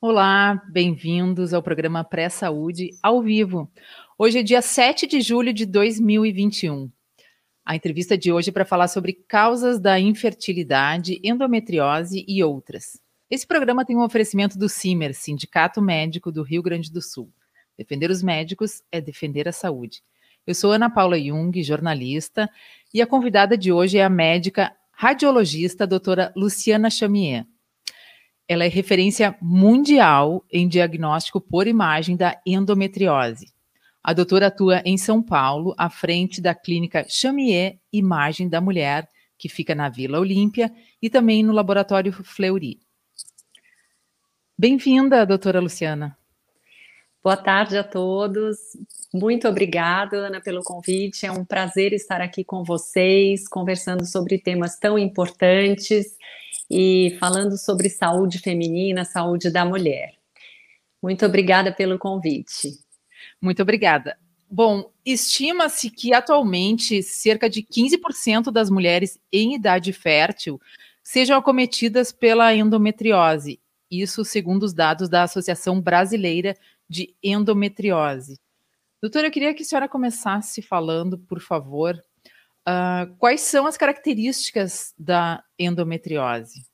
Olá, 0.00 0.62
bem-vindos 0.70 1.52
ao 1.52 1.60
programa 1.60 2.04
Pré-Saúde 2.04 2.90
ao 3.02 3.20
vivo. 3.20 3.68
Hoje 4.16 4.38
é 4.38 4.42
dia 4.44 4.62
7 4.62 5.08
de 5.08 5.20
julho 5.20 5.52
de 5.52 5.66
2021. 5.66 6.88
A 7.64 7.74
entrevista 7.74 8.16
de 8.16 8.30
hoje 8.30 8.50
é 8.50 8.52
para 8.52 8.64
falar 8.64 8.86
sobre 8.86 9.12
causas 9.26 9.80
da 9.80 9.98
infertilidade, 9.98 11.18
endometriose 11.24 12.24
e 12.28 12.44
outras. 12.44 13.00
Esse 13.28 13.44
programa 13.44 13.84
tem 13.84 13.96
um 13.96 14.04
oferecimento 14.04 14.56
do 14.56 14.68
CIMER, 14.68 15.12
Sindicato 15.14 15.82
Médico 15.82 16.30
do 16.30 16.44
Rio 16.44 16.62
Grande 16.62 16.92
do 16.92 17.02
Sul. 17.02 17.28
Defender 17.76 18.08
os 18.08 18.22
médicos 18.22 18.80
é 18.92 19.00
defender 19.00 19.48
a 19.48 19.52
saúde. 19.52 20.04
Eu 20.46 20.54
sou 20.54 20.70
Ana 20.70 20.88
Paula 20.88 21.18
Jung, 21.18 21.60
jornalista, 21.64 22.48
e 22.94 23.02
a 23.02 23.06
convidada 23.06 23.58
de 23.58 23.72
hoje 23.72 23.98
é 23.98 24.04
a 24.04 24.08
médica 24.08 24.72
radiologista 24.92 25.88
doutora 25.88 26.32
Luciana 26.36 26.88
Chamier. 26.88 27.44
Ela 28.48 28.64
é 28.64 28.68
referência 28.68 29.36
mundial 29.42 30.42
em 30.50 30.66
diagnóstico 30.66 31.38
por 31.38 31.66
imagem 31.66 32.16
da 32.16 32.40
endometriose. 32.46 33.52
A 34.02 34.14
doutora 34.14 34.46
atua 34.46 34.80
em 34.86 34.96
São 34.96 35.22
Paulo, 35.22 35.74
à 35.76 35.90
frente 35.90 36.40
da 36.40 36.54
clínica 36.54 37.04
Chamier 37.06 37.78
Imagem 37.92 38.48
da 38.48 38.58
Mulher, 38.58 39.06
que 39.36 39.50
fica 39.50 39.74
na 39.74 39.90
Vila 39.90 40.18
Olímpia, 40.18 40.72
e 41.00 41.10
também 41.10 41.42
no 41.42 41.52
Laboratório 41.52 42.10
Fleury. 42.10 42.80
Bem-vinda, 44.56 45.26
doutora 45.26 45.60
Luciana. 45.60 46.16
Boa 47.22 47.36
tarde 47.36 47.76
a 47.76 47.84
todos. 47.84 48.56
Muito 49.12 49.46
obrigada, 49.46 50.16
Ana, 50.16 50.40
pelo 50.40 50.62
convite. 50.62 51.26
É 51.26 51.30
um 51.30 51.44
prazer 51.44 51.92
estar 51.92 52.22
aqui 52.22 52.42
com 52.42 52.64
vocês, 52.64 53.46
conversando 53.46 54.06
sobre 54.06 54.38
temas 54.38 54.78
tão 54.78 54.98
importantes 54.98 56.16
e 56.70 57.16
falando 57.18 57.56
sobre 57.56 57.88
saúde 57.88 58.38
feminina, 58.38 59.04
saúde 59.04 59.50
da 59.50 59.64
mulher. 59.64 60.14
Muito 61.02 61.24
obrigada 61.24 61.72
pelo 61.72 61.98
convite. 61.98 62.70
Muito 63.40 63.62
obrigada. 63.62 64.18
Bom, 64.50 64.90
estima-se 65.04 65.90
que 65.90 66.12
atualmente 66.12 67.02
cerca 67.02 67.48
de 67.48 67.62
15% 67.62 68.50
das 68.50 68.70
mulheres 68.70 69.18
em 69.32 69.54
idade 69.54 69.92
fértil 69.92 70.60
sejam 71.02 71.38
acometidas 71.38 72.12
pela 72.12 72.54
endometriose. 72.54 73.60
Isso 73.90 74.24
segundo 74.24 74.62
os 74.64 74.74
dados 74.74 75.08
da 75.08 75.22
Associação 75.22 75.80
Brasileira 75.80 76.56
de 76.88 77.14
Endometriose. 77.22 78.38
Doutora, 79.00 79.28
eu 79.28 79.30
queria 79.30 79.54
que 79.54 79.62
a 79.62 79.64
senhora 79.64 79.88
começasse 79.88 80.60
falando, 80.60 81.18
por 81.18 81.40
favor, 81.40 82.02
uh, 82.68 83.14
quais 83.18 83.40
são 83.40 83.66
as 83.66 83.76
características 83.76 84.92
da 84.98 85.42
endometriose? 85.58 86.66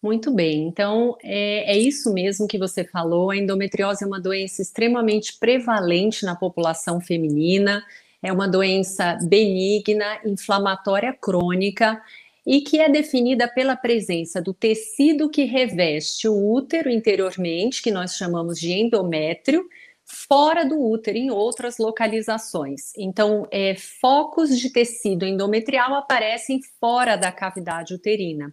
Muito 0.00 0.32
bem, 0.32 0.68
então 0.68 1.16
é, 1.24 1.74
é, 1.74 1.76
isso 1.76 2.14
mesmo 2.14 2.46
que 2.46 2.56
você 2.56 2.84
falou. 2.84 3.32
A 3.32 3.36
endometriose 3.36 4.04
é 4.04 4.06
uma 4.06 4.20
doença 4.20 4.62
extremamente 4.62 5.36
prevalente 5.40 6.24
na 6.24 6.36
população 6.36 7.00
feminina, 7.00 7.84
é 8.22 8.32
uma 8.32 8.46
doença 8.46 9.18
benigna, 9.22 10.20
inflamatória 10.24 11.12
crônica 11.12 12.00
e 12.46 12.60
que 12.60 12.80
é 12.80 12.88
definida 12.88 13.48
pela 13.48 13.76
presença 13.76 14.40
do 14.40 14.54
tecido 14.54 15.28
que 15.28 15.44
reveste 15.44 16.28
o 16.28 16.52
útero 16.52 16.88
interiormente, 16.88 17.82
que 17.82 17.90
nós 17.90 18.14
chamamos 18.14 18.58
de 18.58 18.72
endométrio, 18.72 19.68
fora 20.08 20.64
do 20.64 20.80
útero, 20.80 21.18
em 21.18 21.30
outras 21.30 21.76
localizações. 21.78 22.92
Então, 22.96 23.46
é, 23.50 23.74
focos 23.74 24.58
de 24.58 24.70
tecido 24.70 25.26
endometrial 25.26 25.94
aparecem 25.94 26.60
fora 26.80 27.14
da 27.16 27.30
cavidade 27.30 27.94
uterina. 27.94 28.52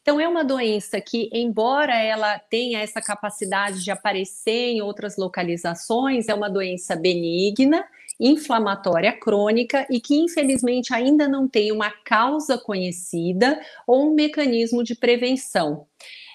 Então, 0.00 0.20
é 0.20 0.28
uma 0.28 0.44
doença 0.44 1.00
que, 1.00 1.28
embora 1.32 1.96
ela 1.96 2.38
tenha 2.38 2.80
essa 2.80 3.00
capacidade 3.00 3.82
de 3.82 3.90
aparecer 3.90 4.68
em 4.68 4.82
outras 4.82 5.16
localizações, 5.16 6.28
é 6.28 6.34
uma 6.34 6.48
doença 6.48 6.94
benigna, 6.94 7.84
inflamatória 8.20 9.12
crônica 9.12 9.86
e 9.90 10.00
que, 10.00 10.14
infelizmente, 10.14 10.94
ainda 10.94 11.26
não 11.26 11.48
tem 11.48 11.72
uma 11.72 11.90
causa 11.90 12.56
conhecida 12.56 13.60
ou 13.86 14.06
um 14.06 14.14
mecanismo 14.14 14.84
de 14.84 14.94
prevenção 14.94 15.86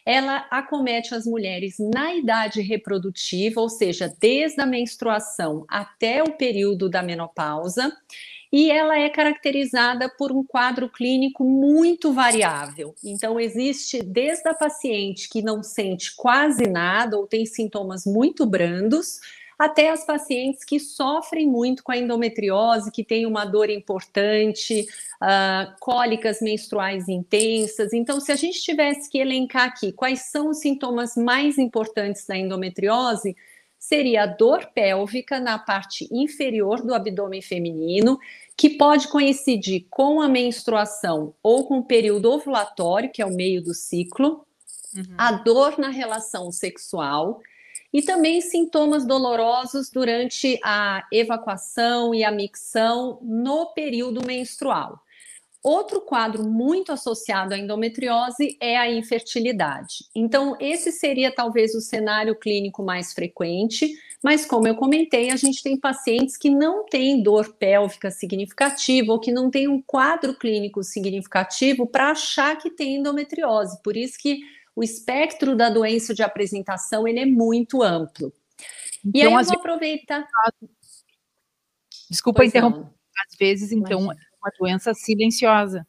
ela 0.09 0.47
acomete 0.49 1.13
as 1.13 1.23
mulheres 1.27 1.75
na 1.77 2.15
idade 2.15 2.61
reprodutiva, 2.61 3.61
ou 3.61 3.69
seja, 3.69 4.11
desde 4.19 4.59
a 4.59 4.65
menstruação 4.65 5.65
até 5.69 6.23
o 6.23 6.31
período 6.31 6.89
da 6.89 7.03
menopausa 7.03 7.95
e 8.51 8.71
ela 8.71 8.97
é 8.97 9.07
caracterizada 9.07 10.09
por 10.09 10.31
um 10.31 10.43
quadro 10.43 10.89
clínico 10.89 11.43
muito 11.43 12.11
variável. 12.11 12.95
Então, 13.03 13.39
existe 13.39 14.01
desde 14.01 14.49
a 14.49 14.55
paciente 14.55 15.29
que 15.29 15.43
não 15.43 15.61
sente 15.61 16.15
quase 16.15 16.63
nada 16.63 17.15
ou 17.15 17.27
tem 17.27 17.45
sintomas 17.45 18.03
muito 18.03 18.47
brandos, 18.47 19.19
até 19.59 19.89
as 19.89 20.05
pacientes 20.05 20.63
que 20.63 20.79
sofrem 20.79 21.45
muito 21.45 21.83
com 21.83 21.91
a 21.91 21.97
endometriose, 21.97 22.89
que 22.89 23.03
tem 23.03 23.25
uma 23.25 23.43
dor 23.43 23.69
importante, 23.69 24.87
uh, 25.21 25.75
cólicas 25.81 26.39
menstruais 26.39 27.09
intensas. 27.09 27.91
Então, 27.91 28.21
se 28.21 28.31
a 28.31 28.37
gente 28.37 28.61
tivesse 28.61 29.09
que 29.09 29.17
elencar 29.17 29.67
aqui 29.67 29.91
quais 29.91 30.31
são 30.31 30.49
os 30.49 30.59
sintomas 30.59 31.17
mais 31.17 31.57
importantes 31.57 32.25
da 32.25 32.37
endometriose, 32.37 33.35
seria 33.77 34.23
a 34.23 34.27
dor 34.27 34.65
pélvica 34.73 35.41
na 35.41 35.59
parte 35.59 36.07
inferior 36.09 36.81
do 36.81 36.93
abdômen 36.93 37.41
feminino, 37.41 38.17
que 38.55 38.69
pode 38.69 39.09
coincidir 39.09 39.87
com 39.89 40.21
a 40.21 40.29
menstruação 40.29 41.33
ou 41.43 41.65
com 41.65 41.79
o 41.79 41.83
período 41.83 42.31
ovulatório, 42.31 43.11
que 43.11 43.21
é 43.21 43.25
o 43.25 43.35
meio 43.35 43.61
do 43.61 43.73
ciclo, 43.73 44.45
uhum. 44.95 45.03
a 45.17 45.33
dor 45.33 45.77
na 45.77 45.89
relação 45.89 46.49
sexual 46.49 47.41
e 47.91 48.01
também 48.01 48.39
sintomas 48.41 49.05
dolorosos 49.05 49.89
durante 49.89 50.59
a 50.63 51.05
evacuação 51.11 52.13
e 52.13 52.23
a 52.23 52.31
micção 52.31 53.19
no 53.21 53.73
período 53.73 54.25
menstrual. 54.25 54.99
Outro 55.61 55.99
quadro 55.99 56.47
muito 56.47 56.89
associado 56.89 57.53
à 57.53 57.57
endometriose 57.57 58.57
é 58.61 58.77
a 58.77 58.89
infertilidade. 58.89 60.05
Então, 60.15 60.55
esse 60.57 60.89
seria 60.89 61.33
talvez 61.33 61.75
o 61.75 61.81
cenário 61.81 62.33
clínico 62.33 62.81
mais 62.81 63.11
frequente, 63.11 63.93
mas 64.23 64.45
como 64.45 64.69
eu 64.69 64.75
comentei, 64.75 65.29
a 65.31 65.35
gente 65.35 65.61
tem 65.61 65.77
pacientes 65.77 66.37
que 66.37 66.49
não 66.49 66.85
têm 66.85 67.21
dor 67.21 67.55
pélvica 67.55 68.09
significativa 68.09 69.11
ou 69.11 69.19
que 69.19 69.33
não 69.33 69.49
têm 69.49 69.67
um 69.67 69.81
quadro 69.81 70.33
clínico 70.33 70.81
significativo 70.81 71.85
para 71.85 72.11
achar 72.11 72.57
que 72.57 72.69
tem 72.69 72.95
endometriose. 72.95 73.81
Por 73.83 73.97
isso 73.97 74.17
que 74.17 74.39
o 74.79 74.83
espectro 74.83 75.57
da 75.57 75.69
doença 75.69 76.13
de 76.13 76.23
apresentação 76.23 77.05
ele 77.05 77.19
é 77.19 77.25
muito 77.25 77.83
amplo. 77.83 78.31
Então, 79.05 79.11
e 79.13 79.21
aí 79.21 79.33
eu 79.33 79.43
vou 79.43 79.59
aproveitar. 79.59 80.25
Desculpa 82.09 82.45
interromper. 82.45 82.87
Às 83.27 83.37
vezes, 83.37 83.73
então, 83.73 84.03
Imagina 84.03 84.25
uma 84.41 84.51
doença 84.57 84.93
silenciosa. 84.93 85.85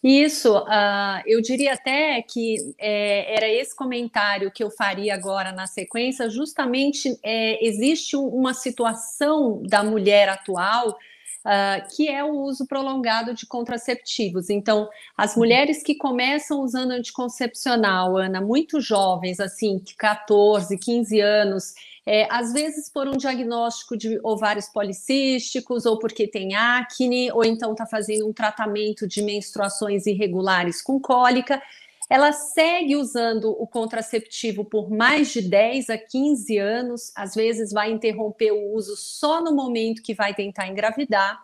Isso, 0.00 0.56
uh, 0.56 1.20
eu 1.26 1.40
diria 1.42 1.74
até 1.74 2.22
que 2.22 2.56
é, 2.78 3.34
era 3.34 3.48
esse 3.48 3.74
comentário 3.74 4.52
que 4.52 4.62
eu 4.62 4.70
faria 4.70 5.12
agora 5.12 5.50
na 5.50 5.66
sequência. 5.66 6.30
Justamente 6.30 7.18
é, 7.24 7.66
existe 7.66 8.14
uma 8.14 8.54
situação 8.54 9.60
da 9.64 9.82
mulher 9.82 10.28
atual 10.28 10.96
Uh, 11.40 11.96
que 11.96 12.06
é 12.06 12.22
o 12.22 12.32
uso 12.32 12.66
prolongado 12.66 13.32
de 13.32 13.46
contraceptivos. 13.46 14.50
Então, 14.50 14.90
as 15.16 15.34
mulheres 15.34 15.82
que 15.82 15.94
começam 15.94 16.60
usando 16.60 16.90
anticoncepcional, 16.90 18.18
Ana, 18.18 18.42
muito 18.42 18.78
jovens, 18.78 19.40
assim, 19.40 19.82
14, 19.96 20.76
15 20.76 21.18
anos, 21.18 21.72
é, 22.06 22.26
às 22.30 22.52
vezes 22.52 22.90
por 22.90 23.06
um 23.08 23.16
diagnóstico 23.16 23.96
de 23.96 24.18
ovários 24.22 24.66
policísticos, 24.68 25.86
ou 25.86 25.98
porque 25.98 26.26
tem 26.26 26.54
acne, 26.54 27.30
ou 27.32 27.44
então 27.44 27.72
está 27.72 27.86
fazendo 27.86 28.28
um 28.28 28.32
tratamento 28.32 29.06
de 29.06 29.22
menstruações 29.22 30.06
irregulares 30.06 30.82
com 30.82 30.98
cólica. 30.98 31.62
Ela 32.10 32.32
segue 32.32 32.96
usando 32.96 33.52
o 33.52 33.68
contraceptivo 33.68 34.64
por 34.64 34.90
mais 34.90 35.32
de 35.32 35.40
10 35.40 35.90
a 35.90 35.96
15 35.96 36.58
anos, 36.58 37.12
às 37.14 37.36
vezes 37.36 37.70
vai 37.70 37.92
interromper 37.92 38.50
o 38.50 38.74
uso 38.74 38.96
só 38.96 39.40
no 39.40 39.54
momento 39.54 40.02
que 40.02 40.12
vai 40.12 40.34
tentar 40.34 40.66
engravidar. 40.66 41.38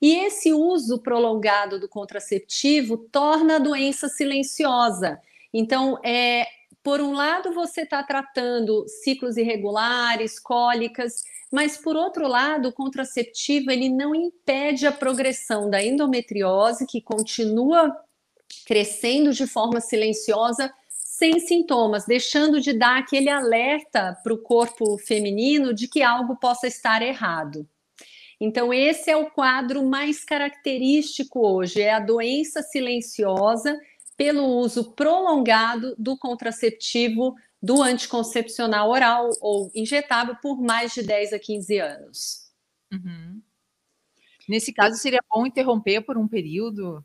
E 0.00 0.16
esse 0.16 0.50
uso 0.50 1.02
prolongado 1.02 1.78
do 1.78 1.88
contraceptivo 1.88 2.96
torna 2.96 3.56
a 3.56 3.58
doença 3.58 4.08
silenciosa. 4.08 5.20
Então, 5.52 5.98
é, 6.02 6.46
por 6.82 7.02
um 7.02 7.12
lado, 7.12 7.52
você 7.52 7.82
está 7.82 8.02
tratando 8.02 8.86
ciclos 8.88 9.36
irregulares, 9.36 10.38
cólicas, 10.38 11.22
mas 11.52 11.76
por 11.76 11.96
outro 11.96 12.26
lado, 12.26 12.68
o 12.68 12.72
contraceptivo 12.72 13.70
ele 13.70 13.90
não 13.90 14.14
impede 14.14 14.86
a 14.86 14.92
progressão 14.92 15.68
da 15.68 15.82
endometriose, 15.82 16.86
que 16.86 17.02
continua 17.02 17.94
crescendo 18.66 19.32
de 19.32 19.46
forma 19.46 19.80
silenciosa, 19.80 20.72
sem 20.88 21.40
sintomas, 21.40 22.06
deixando 22.06 22.60
de 22.60 22.72
dar 22.72 22.98
aquele 22.98 23.28
alerta 23.28 24.16
para 24.22 24.32
o 24.32 24.38
corpo 24.38 24.98
feminino 24.98 25.74
de 25.74 25.88
que 25.88 26.02
algo 26.02 26.36
possa 26.36 26.66
estar 26.66 27.02
errado. 27.02 27.68
Então, 28.40 28.72
esse 28.72 29.10
é 29.10 29.16
o 29.16 29.30
quadro 29.30 29.84
mais 29.84 30.24
característico 30.24 31.44
hoje: 31.44 31.80
é 31.82 31.92
a 31.92 31.98
doença 31.98 32.62
silenciosa 32.62 33.76
pelo 34.16 34.44
uso 34.44 34.92
prolongado 34.92 35.94
do 35.98 36.16
contraceptivo 36.16 37.34
do 37.60 37.82
anticoncepcional 37.82 38.88
oral 38.88 39.30
ou 39.40 39.70
injetável 39.74 40.36
por 40.40 40.60
mais 40.60 40.92
de 40.92 41.02
10 41.02 41.32
a 41.32 41.38
15 41.38 41.78
anos. 41.78 42.52
Uhum. 42.92 43.42
Nesse 44.48 44.72
caso, 44.72 44.96
seria 44.96 45.20
bom 45.28 45.44
interromper 45.44 46.02
por 46.02 46.16
um 46.16 46.26
período? 46.26 47.04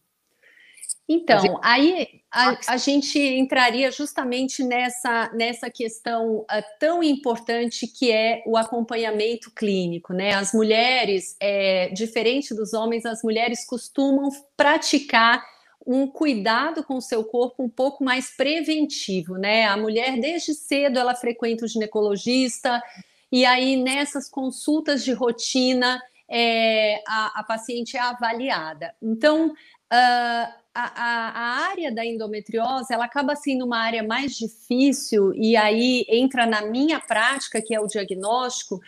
Então, 1.08 1.60
aí 1.62 2.22
a, 2.32 2.58
a, 2.70 2.78
gente 2.78 3.20
entraria 3.20 3.92
justamente 3.92 4.64
nessa, 4.64 5.30
nessa 5.34 5.70
questão 5.70 6.38
uh, 6.40 6.46
tão 6.80 7.04
importante 7.04 7.88
que 7.88 8.10
é 8.10 8.42
o 8.46 8.56
acompanhamento 8.56 9.52
clínico, 9.52 10.14
né? 10.14 10.34
As 10.34 10.54
mulheres, 10.54 11.36
é, 11.42 11.90
diferente 11.90 12.56
dos 12.56 12.74
homens, 12.74 13.06
as 13.06 13.22
mulheres 13.22 13.66
costumam 13.66 14.30
praticar 14.56 15.44
um 15.86 16.08
cuidado 16.08 16.84
com 16.86 16.96
o 16.96 17.02
seu 17.02 17.26
corpo 17.26 17.62
um 17.62 17.70
pouco 17.70 18.02
mais 18.02 18.36
preventivo, 18.36 19.38
né? 19.38 19.66
A 19.66 19.76
mulher, 19.76 20.18
desde 20.18 20.54
cedo, 20.54 20.98
ela 20.98 21.14
frequenta 21.14 21.66
o 21.66 21.68
ginecologista, 21.68 22.82
e 23.30 23.46
aí 23.46 23.76
nessas 23.76 24.30
consultas 24.30 25.04
de 25.04 25.12
rotina, 25.12 26.02
é, 26.30 27.02
a, 27.06 27.42
a, 27.42 27.44
paciente 27.44 27.98
é 27.98 28.00
avaliada. 28.00 28.96
Então, 29.02 29.48
uh, 29.50 30.63
a, 30.74 30.86
a, 30.86 31.68
área 31.70 31.94
da 31.94 32.06
endometriose 32.06 32.94
ela 32.94 33.06
acaba 33.06 33.36
sendo 33.36 33.66
uma 33.66 33.78
área 33.78 34.02
mais 34.02 34.36
difícil 34.36 35.34
e 35.36 35.56
aí 35.56 36.06
entra 36.10 36.46
na 36.46 36.64
minha 36.64 37.00
prática, 37.00 37.62
que 37.62 37.76
é 37.76 37.80
o 37.80 37.88
diagnóstico, 37.88 38.80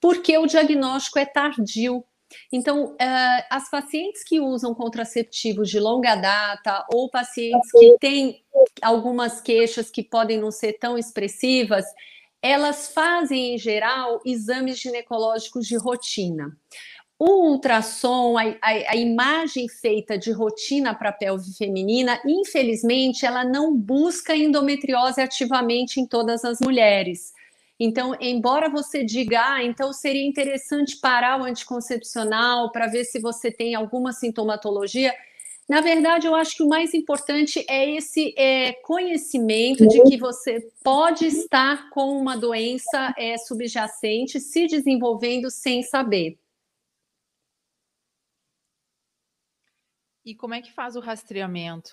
porque 0.00 0.38
o 0.38 0.46
diagnóstico 0.46 1.18
é 1.18 1.26
tardio. 1.26 2.04
Então, 2.52 2.92
uh, 2.92 3.44
as 3.50 3.70
pacientes 3.70 4.24
que 4.24 4.40
usam 4.40 4.74
contraceptivos 4.74 5.68
de 5.68 5.78
longa 5.78 6.14
data 6.16 6.84
ou 6.92 7.10
pacientes 7.10 7.70
que 7.70 7.96
têm 8.00 8.44
algumas 8.82 9.40
queixas 9.40 9.90
que 9.90 10.02
podem 10.02 10.38
não 10.38 10.50
ser 10.50 10.74
tão 10.74 10.98
expressivas, 10.98 11.84
elas 12.42 12.88
fazem, 12.92 13.54
em 13.54 13.58
geral, 13.58 14.20
exames 14.24 14.78
ginecológicos 14.78 15.66
de 15.66 15.76
rotina. 15.76 16.54
O 17.18 17.50
ultrassom, 17.50 18.36
a, 18.36 18.42
a, 18.60 18.90
a 18.90 18.96
imagem 18.96 19.68
feita 19.68 20.18
de 20.18 20.32
rotina 20.32 20.94
para 20.94 21.10
a 21.10 21.12
pelve 21.12 21.54
feminina, 21.56 22.20
infelizmente, 22.26 23.24
ela 23.24 23.44
não 23.44 23.76
busca 23.76 24.34
endometriose 24.34 25.20
ativamente 25.20 26.00
em 26.00 26.06
todas 26.06 26.44
as 26.44 26.58
mulheres. 26.60 27.32
Então, 27.78 28.16
embora 28.20 28.68
você 28.68 29.04
diga, 29.04 29.54
ah, 29.54 29.64
então 29.64 29.92
seria 29.92 30.26
interessante 30.26 30.96
parar 31.00 31.40
o 31.40 31.44
anticoncepcional 31.44 32.70
para 32.72 32.88
ver 32.88 33.04
se 33.04 33.20
você 33.20 33.50
tem 33.50 33.74
alguma 33.74 34.12
sintomatologia, 34.12 35.12
na 35.68 35.80
verdade, 35.80 36.26
eu 36.26 36.34
acho 36.34 36.56
que 36.56 36.62
o 36.62 36.68
mais 36.68 36.92
importante 36.92 37.64
é 37.68 37.96
esse 37.96 38.34
é, 38.36 38.74
conhecimento 38.82 39.86
de 39.88 40.02
que 40.02 40.18
você 40.18 40.60
pode 40.82 41.26
estar 41.26 41.88
com 41.88 42.18
uma 42.18 42.36
doença 42.36 43.14
é, 43.16 43.38
subjacente 43.38 44.38
se 44.40 44.66
desenvolvendo 44.66 45.50
sem 45.50 45.82
saber. 45.82 46.38
E 50.24 50.34
como 50.34 50.54
é 50.54 50.62
que 50.62 50.72
faz 50.72 50.96
o 50.96 51.00
rastreamento? 51.00 51.92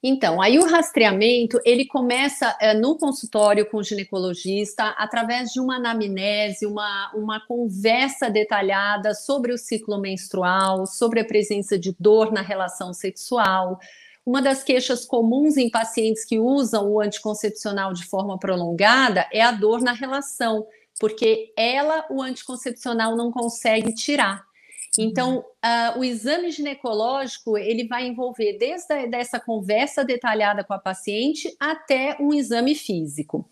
Então, 0.00 0.40
aí 0.40 0.60
o 0.60 0.66
rastreamento 0.66 1.58
ele 1.64 1.84
começa 1.84 2.56
é, 2.60 2.72
no 2.72 2.96
consultório 2.96 3.68
com 3.68 3.78
o 3.78 3.82
ginecologista 3.82 4.90
através 4.90 5.50
de 5.50 5.58
uma 5.58 5.74
anamnese, 5.74 6.66
uma, 6.66 7.10
uma 7.16 7.40
conversa 7.40 8.30
detalhada 8.30 9.12
sobre 9.12 9.52
o 9.52 9.58
ciclo 9.58 10.00
menstrual, 10.00 10.86
sobre 10.86 11.18
a 11.18 11.24
presença 11.24 11.76
de 11.76 11.92
dor 11.98 12.32
na 12.32 12.42
relação 12.42 12.94
sexual. 12.94 13.80
Uma 14.24 14.40
das 14.40 14.62
queixas 14.62 15.04
comuns 15.04 15.56
em 15.56 15.68
pacientes 15.68 16.24
que 16.24 16.38
usam 16.38 16.92
o 16.92 17.00
anticoncepcional 17.00 17.92
de 17.92 18.04
forma 18.04 18.38
prolongada 18.38 19.26
é 19.32 19.42
a 19.42 19.50
dor 19.50 19.80
na 19.80 19.92
relação, 19.92 20.64
porque 21.00 21.52
ela, 21.56 22.06
o 22.08 22.22
anticoncepcional, 22.22 23.16
não 23.16 23.32
consegue 23.32 23.92
tirar. 23.92 24.47
Então, 24.96 25.38
uh, 25.38 25.98
o 25.98 26.04
exame 26.04 26.50
ginecológico 26.50 27.58
ele 27.58 27.86
vai 27.86 28.06
envolver 28.06 28.56
desde 28.58 28.92
a, 28.92 29.06
dessa 29.06 29.40
conversa 29.40 30.04
detalhada 30.04 30.62
com 30.64 30.72
a 30.72 30.78
paciente 30.78 31.54
até 31.58 32.16
um 32.20 32.32
exame 32.32 32.74
físico. 32.74 33.48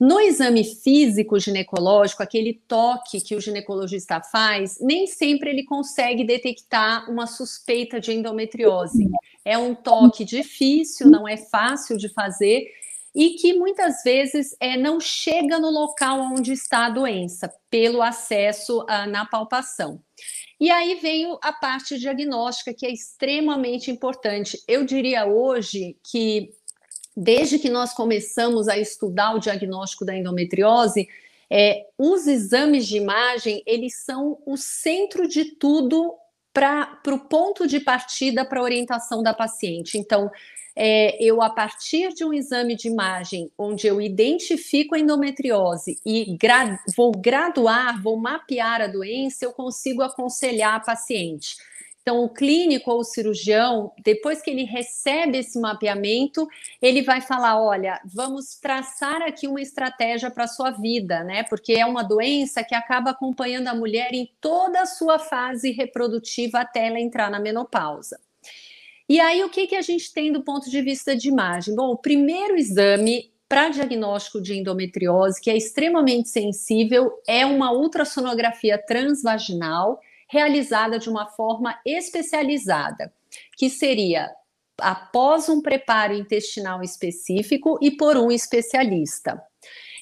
No 0.00 0.20
exame 0.20 0.62
físico 0.62 1.40
ginecológico, 1.40 2.22
aquele 2.22 2.62
toque 2.68 3.20
que 3.20 3.34
o 3.34 3.40
ginecologista 3.40 4.20
faz, 4.22 4.78
nem 4.80 5.08
sempre 5.08 5.50
ele 5.50 5.64
consegue 5.64 6.22
detectar 6.22 7.10
uma 7.10 7.26
suspeita 7.26 7.98
de 7.98 8.12
endometriose. 8.12 9.08
É 9.44 9.58
um 9.58 9.74
toque 9.74 10.24
difícil, 10.24 11.08
não 11.10 11.26
é 11.26 11.36
fácil 11.36 11.96
de 11.96 12.08
fazer 12.08 12.68
e 13.12 13.30
que 13.30 13.54
muitas 13.54 14.02
vezes 14.04 14.54
é, 14.60 14.76
não 14.76 15.00
chega 15.00 15.58
no 15.58 15.70
local 15.70 16.20
onde 16.20 16.52
está 16.52 16.86
a 16.86 16.90
doença, 16.90 17.52
pelo 17.68 18.00
acesso 18.00 18.82
uh, 18.82 19.10
na 19.10 19.26
palpação. 19.26 20.00
E 20.60 20.70
aí 20.70 20.96
veio 20.96 21.38
a 21.42 21.52
parte 21.52 21.98
diagnóstica, 21.98 22.74
que 22.74 22.84
é 22.84 22.90
extremamente 22.90 23.90
importante. 23.90 24.60
Eu 24.66 24.84
diria 24.84 25.24
hoje 25.24 25.96
que, 26.02 26.50
desde 27.16 27.58
que 27.58 27.70
nós 27.70 27.92
começamos 27.92 28.66
a 28.66 28.76
estudar 28.76 29.34
o 29.34 29.38
diagnóstico 29.38 30.04
da 30.04 30.16
endometriose, 30.16 31.08
é, 31.50 31.86
os 31.96 32.26
exames 32.26 32.86
de 32.86 32.96
imagem 32.96 33.62
eles 33.64 34.04
são 34.04 34.38
o 34.44 34.56
centro 34.56 35.26
de 35.26 35.44
tudo 35.56 36.14
para 36.52 37.00
o 37.06 37.20
ponto 37.20 37.66
de 37.66 37.78
partida 37.78 38.44
para 38.44 38.58
a 38.58 38.64
orientação 38.64 39.22
da 39.22 39.32
paciente. 39.32 39.96
Então, 39.96 40.28
é, 40.80 41.20
eu, 41.20 41.42
a 41.42 41.50
partir 41.50 42.14
de 42.14 42.24
um 42.24 42.32
exame 42.32 42.76
de 42.76 42.86
imagem, 42.86 43.50
onde 43.58 43.88
eu 43.88 44.00
identifico 44.00 44.94
a 44.94 44.98
endometriose 45.00 45.98
e 46.06 46.36
gra 46.40 46.78
vou 46.96 47.10
graduar, 47.10 48.00
vou 48.00 48.16
mapear 48.16 48.80
a 48.80 48.86
doença, 48.86 49.44
eu 49.44 49.52
consigo 49.52 50.02
aconselhar 50.02 50.76
a 50.76 50.80
paciente. 50.80 51.56
Então, 52.00 52.22
o 52.22 52.28
clínico 52.28 52.92
ou 52.92 53.00
o 53.00 53.04
cirurgião, 53.04 53.92
depois 54.04 54.40
que 54.40 54.50
ele 54.50 54.62
recebe 54.62 55.38
esse 55.38 55.60
mapeamento, 55.60 56.46
ele 56.80 57.02
vai 57.02 57.20
falar: 57.20 57.60
olha, 57.60 58.00
vamos 58.04 58.54
traçar 58.54 59.20
aqui 59.22 59.48
uma 59.48 59.60
estratégia 59.60 60.30
para 60.30 60.44
a 60.44 60.48
sua 60.48 60.70
vida, 60.70 61.24
né? 61.24 61.42
Porque 61.42 61.72
é 61.72 61.84
uma 61.84 62.04
doença 62.04 62.62
que 62.62 62.74
acaba 62.74 63.10
acompanhando 63.10 63.66
a 63.66 63.74
mulher 63.74 64.14
em 64.14 64.30
toda 64.40 64.80
a 64.80 64.86
sua 64.86 65.18
fase 65.18 65.72
reprodutiva 65.72 66.60
até 66.60 66.86
ela 66.86 67.00
entrar 67.00 67.30
na 67.32 67.40
menopausa. 67.40 68.18
E 69.08 69.18
aí, 69.20 69.42
o 69.42 69.48
que, 69.48 69.66
que 69.66 69.76
a 69.76 69.80
gente 69.80 70.12
tem 70.12 70.30
do 70.30 70.42
ponto 70.42 70.68
de 70.68 70.82
vista 70.82 71.16
de 71.16 71.28
imagem? 71.28 71.74
Bom, 71.74 71.90
o 71.90 71.96
primeiro 71.96 72.56
exame 72.56 73.32
para 73.48 73.70
diagnóstico 73.70 74.42
de 74.42 74.54
endometriose, 74.54 75.40
que 75.40 75.50
é 75.50 75.56
extremamente 75.56 76.28
sensível, 76.28 77.10
é 77.26 77.46
uma 77.46 77.72
ultrassonografia 77.72 78.76
transvaginal 78.76 79.98
realizada 80.28 80.98
de 80.98 81.08
uma 81.08 81.26
forma 81.26 81.74
especializada, 81.86 83.10
que 83.56 83.70
seria 83.70 84.30
após 84.78 85.48
um 85.48 85.62
preparo 85.62 86.12
intestinal 86.12 86.82
específico 86.82 87.78
e 87.80 87.90
por 87.90 88.18
um 88.18 88.30
especialista. 88.30 89.42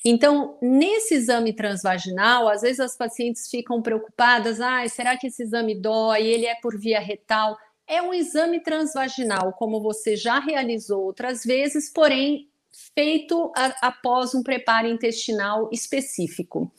Então, 0.05 0.57
nesse 0.61 1.15
exame 1.15 1.53
transvaginal, 1.53 2.49
às 2.49 2.63
vezes 2.63 2.81
as 2.81 2.97
pacientes 2.97 3.49
ficam 3.49 3.81
preocupadas: 3.83 4.61
ah, 4.61 4.87
será 4.89 5.17
que 5.17 5.29
esse 5.29 5.43
exame 5.43 5.75
dói? 5.75 6.27
Ele 6.27 6.47
é 6.47 6.55
por 6.57 6.79
via 6.79 7.01
retal? 7.01 7.57
É 7.87 8.03
um 8.03 8.13
exame 8.13 8.61
transvaginal, 8.61 9.53
como 9.53 9.81
você 9.81 10.17
já 10.17 10.39
realizou 10.39 11.05
outras 11.05 11.45
vezes, 11.45 11.91
porém 11.91 12.49
feito 12.95 13.53
a, 13.57 13.89
após 13.89 14.35
um 14.35 14.43
preparo 14.43 14.87
intestinal 14.87 15.69
específico. 15.73 16.71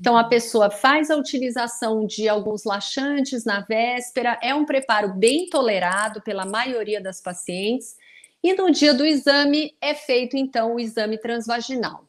Então, 0.00 0.16
a 0.16 0.24
pessoa 0.24 0.70
faz 0.70 1.10
a 1.10 1.16
utilização 1.16 2.06
de 2.06 2.28
alguns 2.28 2.64
laxantes 2.64 3.44
na 3.44 3.60
véspera, 3.60 4.38
é 4.42 4.54
um 4.54 4.64
preparo 4.64 5.14
bem 5.14 5.48
tolerado 5.48 6.22
pela 6.22 6.46
maioria 6.46 7.00
das 7.00 7.20
pacientes, 7.20 7.96
e 8.42 8.54
no 8.54 8.70
dia 8.70 8.92
do 8.92 9.04
exame 9.04 9.74
é 9.80 9.94
feito 9.94 10.36
então 10.36 10.74
o 10.74 10.80
exame 10.80 11.18
transvaginal. 11.18 12.06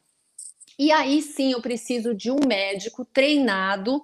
E 0.77 0.91
aí 0.91 1.21
sim 1.21 1.51
eu 1.51 1.61
preciso 1.61 2.13
de 2.13 2.31
um 2.31 2.39
médico 2.47 3.05
treinado 3.05 4.01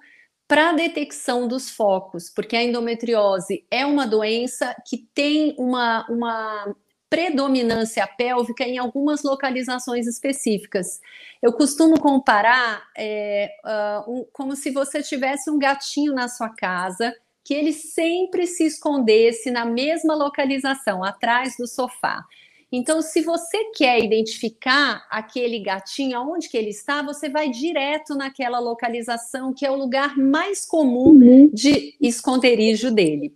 para 0.50 0.70
a 0.70 0.72
detecção 0.72 1.46
dos 1.46 1.70
focos, 1.70 2.28
porque 2.28 2.56
a 2.56 2.62
endometriose 2.64 3.64
é 3.70 3.86
uma 3.86 4.04
doença 4.04 4.74
que 4.84 4.98
tem 5.14 5.54
uma, 5.56 6.04
uma 6.10 6.74
predominância 7.08 8.04
pélvica 8.04 8.64
em 8.64 8.76
algumas 8.76 9.22
localizações 9.22 10.08
específicas. 10.08 10.98
Eu 11.40 11.52
costumo 11.52 12.00
comparar 12.00 12.82
é, 12.98 13.48
uh, 13.64 14.12
um, 14.12 14.26
como 14.32 14.56
se 14.56 14.72
você 14.72 15.00
tivesse 15.00 15.48
um 15.48 15.56
gatinho 15.56 16.12
na 16.12 16.26
sua 16.26 16.48
casa 16.48 17.14
que 17.44 17.54
ele 17.54 17.72
sempre 17.72 18.44
se 18.48 18.64
escondesse 18.64 19.52
na 19.52 19.64
mesma 19.64 20.16
localização, 20.16 21.04
atrás 21.04 21.54
do 21.56 21.68
sofá. 21.68 22.24
Então, 22.72 23.02
se 23.02 23.22
você 23.22 23.72
quer 23.74 23.98
identificar 24.02 25.04
aquele 25.10 25.58
gatinho, 25.58 26.16
aonde 26.16 26.48
que 26.48 26.56
ele 26.56 26.70
está, 26.70 27.02
você 27.02 27.28
vai 27.28 27.50
direto 27.50 28.14
naquela 28.14 28.60
localização 28.60 29.52
que 29.52 29.66
é 29.66 29.70
o 29.70 29.76
lugar 29.76 30.16
mais 30.16 30.64
comum 30.64 31.08
uhum. 31.08 31.50
de 31.52 31.96
esconderijo 32.00 32.92
dele. 32.92 33.34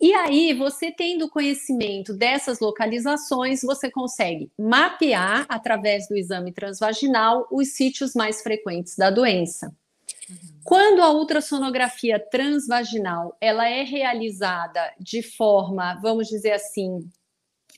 E 0.00 0.12
aí, 0.12 0.52
você 0.52 0.92
tendo 0.92 1.30
conhecimento 1.30 2.12
dessas 2.12 2.60
localizações, 2.60 3.62
você 3.62 3.90
consegue 3.90 4.50
mapear 4.58 5.46
através 5.48 6.06
do 6.08 6.16
exame 6.16 6.52
transvaginal 6.52 7.48
os 7.50 7.68
sítios 7.72 8.14
mais 8.14 8.42
frequentes 8.42 8.96
da 8.96 9.10
doença. 9.10 9.74
Uhum. 10.28 10.36
Quando 10.62 11.02
a 11.02 11.10
ultrassonografia 11.10 12.18
transvaginal 12.18 13.36
ela 13.40 13.68
é 13.68 13.82
realizada 13.82 14.92
de 15.00 15.22
forma, 15.22 15.98
vamos 16.02 16.28
dizer 16.28 16.52
assim, 16.52 17.00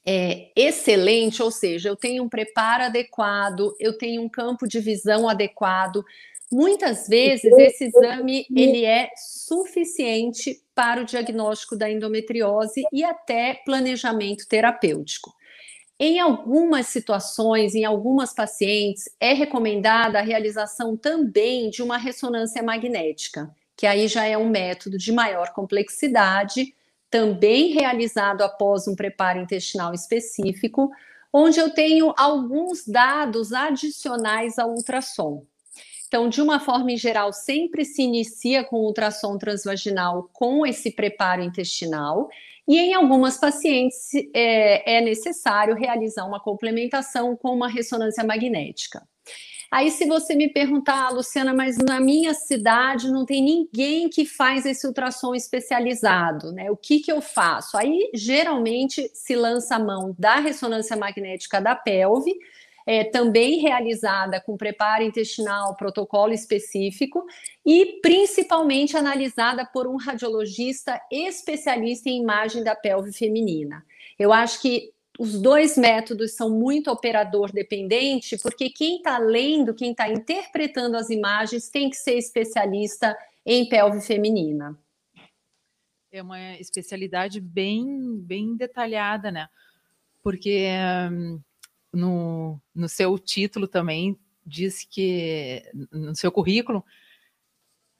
é, 0.07 0.51
excelente, 0.55 1.43
ou 1.43 1.51
seja, 1.51 1.89
eu 1.89 1.97
tenho 1.97 2.23
um 2.23 2.29
preparo 2.29 2.85
adequado, 2.85 3.75
eu 3.81 3.99
tenho 3.99 4.23
um 4.23 4.29
campo 4.29 4.69
de 4.69 4.79
visão 4.79 5.29
adequado. 5.29 6.05
Muitas 6.51 7.09
vezes 7.09 7.53
esse 7.59 7.87
exame 7.87 8.47
ele 8.55 8.85
é 8.85 9.11
suficiente 9.17 10.63
para 10.77 11.03
o 11.03 11.05
diagnóstico 11.05 11.75
da 11.75 11.91
endometriose 11.91 12.85
e 12.93 13.03
até 13.03 13.55
planejamento 13.65 14.47
terapêutico. 14.47 15.35
Em 15.99 16.21
algumas 16.21 16.87
situações, 16.87 17.75
em 17.75 17.85
algumas 17.85 18.33
pacientes, 18.33 19.05
é 19.19 19.33
recomendada 19.33 20.19
a 20.21 20.23
realização 20.23 20.97
também 20.97 21.69
de 21.69 21.83
uma 21.83 21.97
ressonância 21.97 22.63
magnética, 22.63 23.51
que 23.77 23.87
aí 23.87 24.07
já 24.07 24.25
é 24.25 24.39
um 24.39 24.49
método 24.49 24.99
de 24.99 25.11
maior 25.11 25.53
complexidade, 25.53 26.75
também 27.11 27.73
realizado 27.73 28.43
após 28.43 28.87
um 28.89 28.95
preparo 28.95 29.41
intestinal 29.41 29.95
específico, 29.95 30.91
onde 31.33 31.59
eu 31.59 31.71
tenho 31.71 32.15
alguns 32.17 32.87
dados 32.87 33.53
adicionais 33.53 34.59
ao 34.59 34.71
ultrassom. 34.71 35.45
Então, 36.09 36.29
de 36.29 36.41
uma 36.41 36.61
forma 36.61 36.93
em 36.93 36.97
geral, 36.97 37.33
sempre 37.33 37.85
se 37.85 38.03
inicia 38.03 38.65
com 38.65 38.77
ultrassom 38.77 39.37
transvaginal 39.37 40.31
com 40.33 40.65
esse 40.65 40.91
preparo 40.91 41.43
intestinal, 41.43 42.29
e 42.69 42.79
em 42.79 42.95
algumas 42.95 43.39
pacientes 43.39 44.11
é, 44.35 44.99
é 44.99 45.01
necessário 45.01 45.75
realizar 45.75 46.25
uma 46.25 46.41
complementação 46.41 47.37
com 47.37 47.53
uma 47.53 47.69
ressonância 47.69 48.25
magnética. 48.25 49.07
Aí, 49.71 49.91
se 49.91 50.07
você 50.07 50.35
me 50.35 50.49
perguntar, 50.49 51.07
ah, 51.07 51.11
Luciana, 51.11 51.53
mas 51.53 51.77
na 51.77 52.01
minha 52.01 52.35
cidade 52.35 53.11
não 53.11 53.27
tem 53.27 53.43
ninguém 53.43 54.09
que 54.09 54.25
faz 54.25 54.65
esse 54.65 54.87
ultrassom 54.87 55.35
especializado, 55.35 56.53
né? 56.53 56.71
O 56.71 56.77
que, 56.77 57.01
que 57.01 57.11
eu 57.11 57.21
faço? 57.21 57.77
Aí, 57.77 58.11
geralmente, 58.15 59.11
se 59.13 59.35
lança 59.35 59.77
a 59.77 59.79
mão 59.79 60.15
da 60.19 60.37
ressonância 60.37 60.97
magnética 60.97 61.61
da 61.61 61.75
pelve, 61.75 62.33
é, 62.87 63.03
também 63.03 63.59
realizada 63.59 64.41
com 64.41 64.57
preparo 64.57 65.03
intestinal, 65.03 65.75
protocolo 65.75 66.33
específico, 66.33 67.27
e 67.65 67.99
principalmente 68.01 68.97
analisada 68.97 69.67
por 69.67 69.89
um 69.89 69.97
radiologista 69.97 71.01
especialista 71.11 72.09
em 72.09 72.23
imagem 72.23 72.63
da 72.63 72.77
pelve 72.77 73.13
feminina. 73.13 73.85
Eu 74.17 74.33
acho 74.33 74.63
que 74.63 74.95
os 75.19 75.41
dois 75.41 75.77
métodos 75.77 76.33
são 76.33 76.51
muito 76.51 76.91
operador 76.91 77.51
dependente, 77.53 78.37
porque 78.39 78.71
quem 78.71 78.99
está 78.99 79.19
lendo, 79.19 79.75
quem 79.75 79.93
está 79.93 80.09
interpretando 80.09 80.97
as 80.97 81.11
imagens, 81.11 81.69
tem 81.69 81.89
que 81.89 81.97
ser 81.97 82.17
especialista 82.17 83.17
em 83.45 83.69
pelve 83.69 84.01
feminina. 84.01 84.79
É 86.13 86.23
uma 86.23 86.57
especialidade 86.57 87.41
bem, 87.41 88.19
bem 88.19 88.57
detalhada, 88.57 89.31
né? 89.31 89.49
Porque 90.23 90.69
um, 91.11 91.41
no, 91.93 92.61
no 92.75 92.89
seu 92.89 93.19
título 93.19 93.67
também 93.67 94.19
diz 94.45 94.85
que, 94.85 95.63
no 95.91 96.15
seu 96.15 96.31
currículo, 96.31 96.85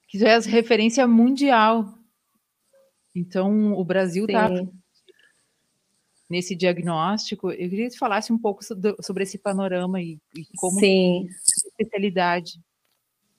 que 0.07 0.23
é 0.23 0.39
referência 0.39 1.05
mundial. 1.05 1.97
Então, 3.13 3.73
o 3.73 3.83
Brasil 3.83 4.25
está 4.25 4.49
nesse 6.29 6.55
diagnóstico. 6.55 7.51
Eu 7.51 7.69
queria 7.69 7.85
que 7.87 7.91
você 7.91 7.97
falasse 7.97 8.31
um 8.33 8.37
pouco 8.37 8.63
sobre 8.63 9.23
esse 9.23 9.37
panorama 9.37 10.01
e, 10.01 10.19
e 10.35 10.45
como 10.57 10.79
Sim. 10.79 11.27
especialidade. 11.67 12.59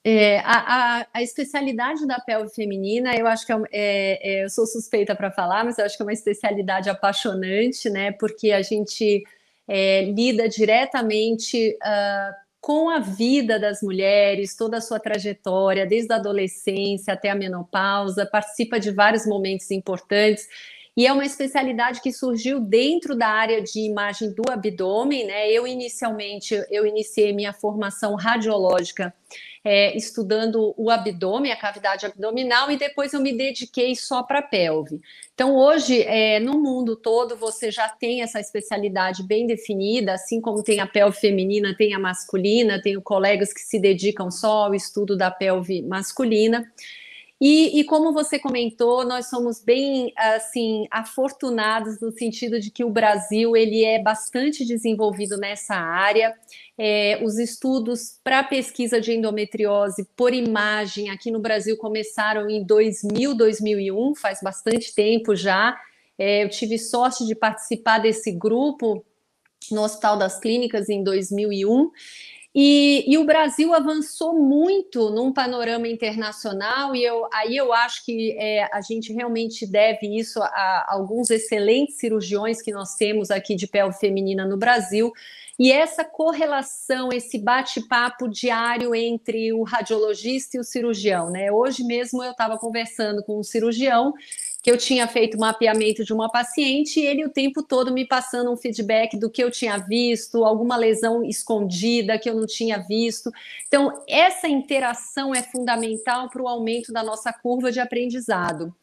É, 0.03 0.39
a, 0.39 1.01
a, 1.01 1.07
a, 1.13 1.21
especialidade 1.21 2.07
da 2.07 2.19
pelve 2.19 2.53
feminina, 2.53 3.15
eu 3.15 3.27
acho 3.27 3.45
que 3.45 3.51
é, 3.51 3.57
é, 3.71 4.39
é 4.39 4.43
eu 4.45 4.49
sou 4.49 4.65
suspeita 4.65 5.13
para 5.13 5.29
falar, 5.29 5.65
mas 5.65 5.77
eu 5.77 5.85
acho 5.85 5.97
que 5.97 6.01
é 6.01 6.05
uma 6.05 6.13
especialidade 6.13 6.89
apaixonante, 6.89 7.89
né? 7.89 8.13
Porque 8.13 8.51
a 8.51 8.61
gente 8.61 9.23
é, 9.67 10.05
lida 10.05 10.47
diretamente 10.47 11.77
uh, 11.83 12.33
com 12.61 12.89
a 12.89 12.99
vida 12.99 13.59
das 13.59 13.81
mulheres, 13.81 14.55
toda 14.55 14.77
a 14.77 14.81
sua 14.81 14.99
trajetória, 14.99 15.85
desde 15.85 16.11
a 16.13 16.15
adolescência 16.15 17.13
até 17.13 17.29
a 17.29 17.35
menopausa, 17.35 18.25
participa 18.25 18.79
de 18.79 18.91
vários 18.91 19.25
momentos 19.25 19.69
importantes 19.69 20.47
e 20.99 21.07
é 21.07 21.13
uma 21.13 21.25
especialidade 21.25 22.01
que 22.01 22.11
surgiu 22.11 22.59
dentro 22.59 23.15
da 23.15 23.29
área 23.29 23.61
de 23.61 23.79
imagem 23.79 24.33
do 24.33 24.43
abdômen, 24.51 25.27
né? 25.27 25.49
Eu 25.49 25.65
inicialmente 25.65 26.61
eu 26.69 26.85
iniciei 26.85 27.31
minha 27.31 27.53
formação 27.53 28.15
radiológica 28.15 29.13
é, 29.63 29.95
estudando 29.95 30.73
o 30.75 30.89
abdômen, 30.89 31.53
a 31.53 31.55
cavidade 31.55 32.05
abdominal, 32.05 32.69
e 32.69 32.75
depois 32.75 33.13
eu 33.13 33.21
me 33.21 33.31
dediquei 33.31 33.95
só 33.95 34.23
para 34.23 34.39
a 34.39 34.41
pelve. 34.41 34.99
Então, 35.33 35.55
hoje, 35.55 36.01
é, 36.01 36.37
no 36.37 36.61
mundo 36.61 36.97
todo, 36.97 37.37
você 37.37 37.71
já 37.71 37.87
tem 37.87 38.21
essa 38.21 38.41
especialidade 38.41 39.23
bem 39.23 39.47
definida, 39.47 40.11
assim 40.11 40.41
como 40.41 40.61
tem 40.61 40.81
a 40.81 40.85
pelve 40.85 41.17
feminina, 41.17 41.73
tem 41.77 41.93
a 41.93 41.99
masculina, 41.99 42.81
tenho 42.81 43.01
colegas 43.01 43.53
que 43.53 43.61
se 43.61 43.79
dedicam 43.79 44.29
só 44.29 44.65
ao 44.65 44.75
estudo 44.75 45.15
da 45.15 45.31
pelve 45.31 45.81
masculina. 45.81 46.69
E, 47.41 47.79
e, 47.79 47.83
como 47.85 48.11
você 48.11 48.37
comentou, 48.37 49.05
nós 49.05 49.29
somos 49.29 49.63
bem 49.63 50.11
assim 50.17 50.85
afortunados 50.91 52.01
no 52.01 52.11
sentido 52.11 52.59
de 52.59 52.69
que 52.69 52.83
o 52.83 52.89
Brasil 52.89 53.55
ele 53.55 53.85
é 53.85 54.01
bastante 54.01 54.65
desenvolvido 54.65 55.37
nessa 55.37 55.75
área. 55.75 56.35
É, 56.77 57.21
os 57.23 57.37
estudos 57.37 58.19
para 58.21 58.43
pesquisa 58.43 58.99
de 58.99 59.13
endometriose 59.13 60.05
por 60.17 60.33
imagem 60.33 61.09
aqui 61.09 61.31
no 61.31 61.39
Brasil 61.39 61.77
começaram 61.77 62.49
em 62.49 62.61
2000, 62.61 63.33
2001, 63.33 64.15
faz 64.15 64.41
bastante 64.41 64.93
tempo 64.93 65.33
já. 65.33 65.79
É, 66.17 66.43
eu 66.43 66.49
tive 66.49 66.77
sorte 66.77 67.25
de 67.25 67.35
participar 67.35 67.99
desse 67.99 68.33
grupo 68.33 69.05
no 69.71 69.81
Hospital 69.81 70.17
das 70.17 70.39
Clínicas 70.39 70.89
em 70.89 71.03
2001 71.03 71.89
e, 72.53 73.05
e, 73.07 73.17
o 73.17 73.25
Brasil 73.25 73.75
avançou 73.75 74.33
muito 74.33 75.11
num 75.11 75.31
panorama 75.31 75.87
internacional, 75.87 76.95
e 76.95 77.03
eu, 77.03 77.27
aí 77.31 77.55
eu 77.55 77.71
acho 77.71 78.03
que 78.03 78.35
é, 78.39 78.67
a 78.73 78.81
gente 78.81 79.13
realmente 79.13 79.67
deve 79.67 80.17
isso 80.17 80.41
a, 80.41 80.47
a, 80.47 80.93
alguns 80.93 81.29
excelentes 81.29 81.97
cirurgiões 81.97 82.59
que 82.59 82.71
nós 82.71 82.95
temos 82.95 83.29
aqui 83.29 83.55
de 83.55 83.67
pelve 83.67 83.97
feminina 83.99 84.45
no 84.45 84.57
Brasil. 84.57 85.13
E 85.59 85.71
essa 85.71 86.03
correlação, 86.05 87.09
esse 87.11 87.37
bate-papo 87.37 88.27
diário 88.27 88.95
entre 88.95 89.53
o 89.53 89.63
radiologista 89.63 90.57
e 90.57 90.59
o 90.59 90.63
cirurgião, 90.63 91.29
né? 91.29 91.51
Hoje 91.51 91.83
mesmo 91.83 92.23
eu 92.23 92.31
estava 92.31 92.57
conversando 92.57 93.21
com 93.23 93.39
um 93.39 93.43
cirurgião 93.43 94.13
que 94.61 94.69
eu 94.69 94.77
tinha 94.77 95.07
feito 95.07 95.37
mapeamento 95.37 96.03
de 96.03 96.13
uma 96.13 96.29
paciente 96.29 96.99
e 96.99 97.05
ele 97.05 97.25
o 97.25 97.29
tempo 97.29 97.63
todo 97.63 97.93
me 97.93 98.05
passando 98.05 98.51
um 98.51 98.57
feedback 98.57 99.17
do 99.17 99.29
que 99.29 99.43
eu 99.43 99.49
tinha 99.49 99.77
visto, 99.77 100.43
alguma 100.43 100.75
lesão 100.75 101.23
escondida 101.23 102.19
que 102.19 102.29
eu 102.29 102.35
não 102.35 102.45
tinha 102.45 102.77
visto. 102.77 103.31
Então, 103.67 104.03
essa 104.07 104.47
interação 104.47 105.33
é 105.33 105.41
fundamental 105.41 106.29
para 106.29 106.41
o 106.41 106.47
aumento 106.47 106.91
da 106.91 107.01
nossa 107.01 107.31
curva 107.31 107.71
de 107.71 107.79
aprendizado. 107.79 108.75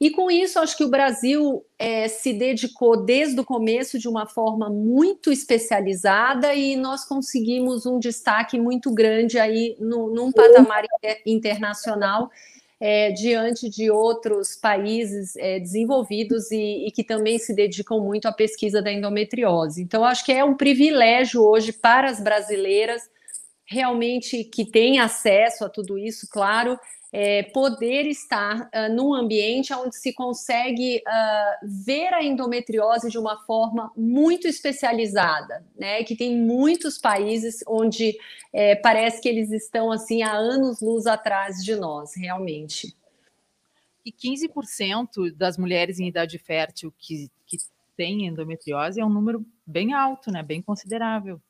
E 0.00 0.10
com 0.10 0.30
isso, 0.30 0.58
acho 0.58 0.76
que 0.78 0.84
o 0.84 0.88
Brasil 0.88 1.62
é, 1.78 2.08
se 2.08 2.32
dedicou 2.32 3.04
desde 3.04 3.38
o 3.38 3.44
começo 3.44 3.98
de 3.98 4.08
uma 4.08 4.26
forma 4.26 4.70
muito 4.70 5.30
especializada 5.30 6.54
e 6.54 6.74
nós 6.74 7.04
conseguimos 7.04 7.84
um 7.84 7.98
destaque 7.98 8.58
muito 8.58 8.90
grande 8.94 9.38
aí 9.38 9.76
no, 9.78 10.08
num 10.12 10.32
patamar 10.32 10.84
internacional 11.26 12.30
é, 12.80 13.12
diante 13.12 13.68
de 13.68 13.90
outros 13.90 14.56
países 14.56 15.36
é, 15.36 15.60
desenvolvidos 15.60 16.50
e, 16.50 16.86
e, 16.86 16.90
que 16.90 17.04
também 17.04 17.38
se 17.38 17.54
dedicam 17.54 18.00
muito 18.00 18.26
à 18.26 18.32
pesquisa 18.32 18.80
da 18.80 18.90
endometriose. 18.90 19.82
Então, 19.82 20.02
acho 20.02 20.24
que 20.24 20.32
é 20.32 20.42
um 20.42 20.56
privilégio 20.56 21.42
hoje 21.42 21.72
para 21.72 22.08
as 22.08 22.20
brasileiras 22.20 23.02
realmente 23.66 24.42
que 24.44 24.64
têm 24.64 24.98
acesso 24.98 25.64
a 25.64 25.68
tudo 25.68 25.98
isso, 25.98 26.26
claro, 26.30 26.78
é, 27.12 27.42
poder 27.42 28.06
estar 28.06 28.68
uh, 28.68 28.94
num 28.94 29.12
ambiente 29.12 29.72
onde 29.74 29.96
se 29.96 30.12
consegue 30.12 31.02
uh, 31.06 31.66
ver 31.66 32.14
a 32.14 32.22
endometriose 32.22 33.10
de 33.10 33.18
uma 33.18 33.38
forma 33.44 33.92
muito 33.96 34.46
especializada, 34.46 35.64
né? 35.76 36.04
Que 36.04 36.14
tem 36.14 36.36
muitos 36.36 36.98
países 36.98 37.64
onde 37.66 38.16
é, 38.52 38.76
parece 38.76 39.20
que 39.20 39.28
eles 39.28 39.50
estão 39.50 39.90
assim 39.90 40.22
há 40.22 40.32
anos 40.32 40.80
luz 40.80 41.06
atrás 41.06 41.64
de 41.64 41.74
nós, 41.74 42.14
realmente. 42.16 42.94
E 44.04 44.12
15% 44.12 45.34
das 45.36 45.58
mulheres 45.58 45.98
em 45.98 46.08
idade 46.08 46.38
fértil 46.38 46.94
que, 46.96 47.28
que 47.46 47.58
têm 47.96 48.26
endometriose 48.26 49.00
é 49.00 49.04
um 49.04 49.10
número 49.10 49.44
bem 49.66 49.92
alto, 49.92 50.30
né? 50.30 50.42
Bem 50.42 50.62
considerável. 50.62 51.40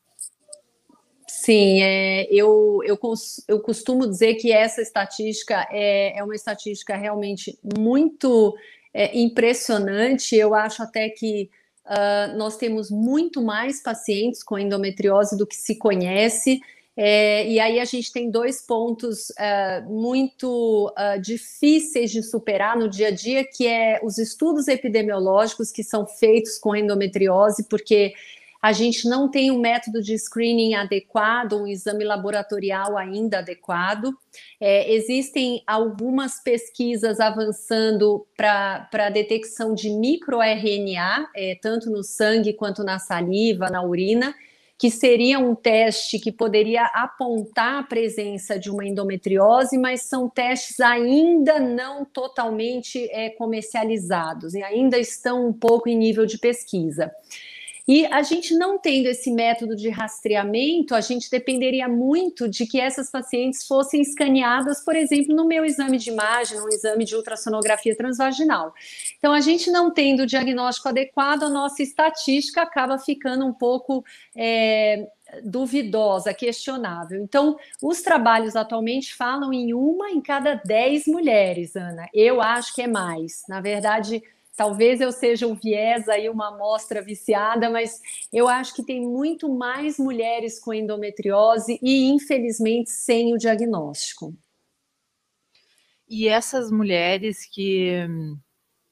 Sim, 1.32 1.80
é, 1.80 2.26
eu, 2.28 2.80
eu, 2.84 2.98
eu 3.46 3.60
costumo 3.60 4.06
dizer 4.06 4.34
que 4.34 4.50
essa 4.50 4.82
estatística 4.82 5.66
é, 5.70 6.18
é 6.18 6.24
uma 6.24 6.34
estatística 6.34 6.96
realmente 6.96 7.56
muito 7.78 8.54
é, 8.92 9.16
impressionante. 9.16 10.34
Eu 10.34 10.54
acho 10.56 10.82
até 10.82 11.08
que 11.08 11.48
uh, 11.86 12.36
nós 12.36 12.56
temos 12.56 12.90
muito 12.90 13.40
mais 13.40 13.80
pacientes 13.80 14.42
com 14.42 14.58
endometriose 14.58 15.38
do 15.38 15.46
que 15.46 15.54
se 15.54 15.76
conhece. 15.76 16.60
É, 16.96 17.46
e 17.46 17.60
aí 17.60 17.78
a 17.78 17.84
gente 17.84 18.12
tem 18.12 18.28
dois 18.28 18.66
pontos 18.66 19.30
uh, 19.30 19.88
muito 19.88 20.92
uh, 20.98 21.18
difíceis 21.20 22.10
de 22.10 22.24
superar 22.24 22.76
no 22.76 22.88
dia 22.88 23.08
a 23.08 23.10
dia, 23.12 23.44
que 23.44 23.68
é 23.68 24.00
os 24.02 24.18
estudos 24.18 24.66
epidemiológicos 24.66 25.70
que 25.70 25.84
são 25.84 26.06
feitos 26.06 26.58
com 26.58 26.74
endometriose, 26.74 27.68
porque 27.68 28.14
a 28.62 28.72
gente 28.72 29.08
não 29.08 29.30
tem 29.30 29.50
um 29.50 29.58
método 29.58 30.02
de 30.02 30.14
screening 30.18 30.74
adequado, 30.74 31.54
um 31.54 31.66
exame 31.66 32.04
laboratorial 32.04 32.96
ainda 32.98 33.38
adequado. 33.38 34.12
É, 34.60 34.92
existem 34.92 35.62
algumas 35.66 36.42
pesquisas 36.42 37.20
avançando 37.20 38.26
para 38.36 38.88
a 38.92 39.10
detecção 39.10 39.74
de 39.74 39.88
microRNA, 39.88 41.28
é, 41.34 41.58
tanto 41.60 41.88
no 41.90 42.04
sangue 42.04 42.52
quanto 42.52 42.84
na 42.84 42.98
saliva, 42.98 43.70
na 43.70 43.82
urina, 43.82 44.34
que 44.76 44.90
seria 44.90 45.38
um 45.38 45.54
teste 45.54 46.18
que 46.18 46.32
poderia 46.32 46.84
apontar 46.94 47.80
a 47.80 47.82
presença 47.82 48.58
de 48.58 48.70
uma 48.70 48.86
endometriose, 48.86 49.76
mas 49.76 50.02
são 50.02 50.28
testes 50.28 50.80
ainda 50.80 51.60
não 51.60 52.04
totalmente 52.04 53.06
é, 53.10 53.30
comercializados 53.30 54.54
e 54.54 54.62
ainda 54.62 54.98
estão 54.98 55.46
um 55.46 55.52
pouco 55.52 55.88
em 55.88 55.96
nível 55.96 56.24
de 56.24 56.38
pesquisa. 56.38 57.10
E 57.90 58.06
a 58.06 58.22
gente 58.22 58.54
não 58.54 58.78
tendo 58.78 59.06
esse 59.06 59.32
método 59.32 59.74
de 59.74 59.88
rastreamento, 59.88 60.94
a 60.94 61.00
gente 61.00 61.28
dependeria 61.28 61.88
muito 61.88 62.48
de 62.48 62.64
que 62.64 62.80
essas 62.80 63.10
pacientes 63.10 63.66
fossem 63.66 64.00
escaneadas, 64.00 64.84
por 64.84 64.94
exemplo, 64.94 65.34
no 65.34 65.44
meu 65.44 65.64
exame 65.64 65.98
de 65.98 66.08
imagem, 66.08 66.60
no 66.60 66.68
exame 66.68 67.04
de 67.04 67.16
ultrassonografia 67.16 67.96
transvaginal. 67.96 68.72
Então, 69.18 69.32
a 69.32 69.40
gente 69.40 69.72
não 69.72 69.90
tendo 69.90 70.22
o 70.22 70.26
diagnóstico 70.26 70.88
adequado, 70.88 71.42
a 71.42 71.48
nossa 71.50 71.82
estatística 71.82 72.62
acaba 72.62 72.96
ficando 72.96 73.44
um 73.44 73.52
pouco. 73.52 74.04
É, 74.36 75.08
duvidosa, 75.44 76.34
questionável. 76.34 77.22
Então, 77.22 77.56
os 77.80 78.02
trabalhos 78.02 78.56
atualmente 78.56 79.14
falam 79.14 79.52
em 79.52 79.72
uma 79.72 80.10
em 80.10 80.20
cada 80.20 80.56
dez 80.56 81.06
mulheres, 81.06 81.76
Ana. 81.76 82.08
Eu 82.12 82.42
acho 82.42 82.74
que 82.74 82.82
é 82.82 82.88
mais. 82.88 83.44
Na 83.48 83.60
verdade, 83.60 84.24
Talvez 84.56 85.00
eu 85.00 85.10
seja 85.12 85.46
um 85.46 85.54
viés 85.54 86.08
aí, 86.08 86.28
uma 86.28 86.48
amostra 86.48 87.00
viciada, 87.00 87.70
mas 87.70 88.00
eu 88.32 88.46
acho 88.48 88.74
que 88.74 88.84
tem 88.84 89.00
muito 89.00 89.48
mais 89.48 89.98
mulheres 89.98 90.58
com 90.58 90.74
endometriose 90.74 91.78
e, 91.82 92.10
infelizmente, 92.10 92.90
sem 92.90 93.32
o 93.32 93.38
diagnóstico. 93.38 94.34
E 96.08 96.28
essas 96.28 96.70
mulheres 96.70 97.46
que, 97.46 98.06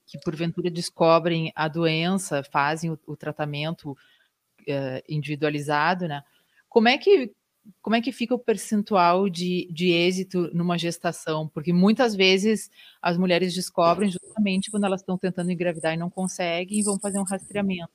que 0.07 0.21
porventura 0.21 0.71
descobrem 0.71 1.53
a 1.55 1.67
doença, 1.67 2.43
fazem 2.45 2.93
o, 2.93 2.99
o 3.07 3.17
tratamento 3.17 3.91
uh, 3.91 5.03
individualizado, 5.09 6.07
né? 6.07 6.23
Como 6.69 6.89
é 6.89 6.97
que 6.97 7.35
como 7.83 7.97
é 7.97 8.01
que 8.01 8.13
fica 8.13 8.35
o 8.35 8.39
percentual 8.39 9.29
de, 9.29 9.69
de 9.73 9.91
êxito 9.91 10.51
numa 10.55 10.79
gestação? 10.79 11.49
Porque 11.49 11.73
muitas 11.73 12.15
vezes 12.15 12.71
as 13.01 13.17
mulheres 13.17 13.55
descobrem 13.55 14.11
justamente 14.11 14.71
quando 14.71 14.85
elas 14.85 15.01
estão 15.01 15.19
tentando 15.19 15.51
engravidar 15.51 15.95
e 15.95 15.97
não 15.97 16.11
conseguem 16.11 16.79
e 16.79 16.83
vão 16.83 16.99
fazer 16.99 17.19
um 17.19 17.25
rastreamento. 17.25 17.91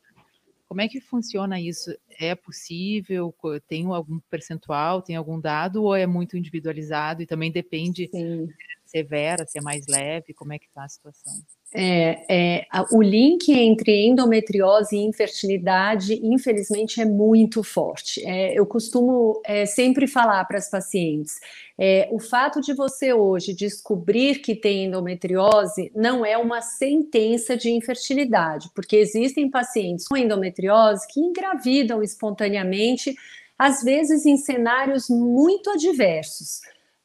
Como 0.67 0.81
é 0.81 0.87
que 0.87 0.99
funciona 0.99 1.59
isso? 1.59 1.95
É 2.19 2.33
possível? 2.33 3.33
Tem 3.67 3.85
algum 3.85 4.19
percentual? 4.29 5.01
Tem 5.01 5.15
algum 5.15 5.39
dado? 5.39 5.83
Ou 5.83 5.95
é 5.95 6.07
muito 6.07 6.35
individualizado 6.35 7.21
e 7.21 7.27
também 7.27 7.51
depende 7.51 8.09
Sim. 8.11 8.47
se 8.47 8.97
é 8.97 9.03
severa, 9.03 9.45
se 9.45 9.59
é 9.59 9.61
mais 9.61 9.85
leve? 9.87 10.33
Como 10.33 10.51
é 10.53 10.57
que 10.57 10.65
está 10.65 10.83
a 10.83 10.89
situação? 10.89 11.33
É, 11.75 12.25
é, 12.29 12.67
o 12.91 13.01
link 13.01 13.51
entre 13.51 14.05
endometriose 14.05 14.95
e 14.95 14.99
infertilidade, 14.99 16.19
infelizmente, 16.23 17.01
é 17.01 17.05
muito 17.05 17.63
forte. 17.63 18.23
É, 18.23 18.57
eu 18.57 18.65
costumo 18.65 19.41
é, 19.43 19.65
sempre 19.65 20.05
falar 20.05 20.45
para 20.45 20.59
as 20.59 20.69
pacientes: 20.69 21.39
é, 21.77 22.07
o 22.11 22.19
fato 22.19 22.61
de 22.61 22.73
você 22.73 23.11
hoje 23.11 23.53
descobrir 23.53 24.39
que 24.39 24.55
tem 24.55 24.85
endometriose 24.85 25.91
não 25.95 26.23
é 26.23 26.37
uma 26.37 26.61
sentença 26.61 27.57
de 27.57 27.71
infertilidade, 27.71 28.69
porque 28.75 28.95
existem 28.97 29.49
pacientes 29.49 30.07
com 30.07 30.15
endometriose 30.15 31.07
que 31.07 31.19
engravidam 31.19 32.03
espontaneamente, 32.03 33.15
às 33.57 33.81
vezes 33.81 34.27
em 34.27 34.37
cenários 34.37 35.09
muito 35.09 35.71
adversos. 35.71 36.61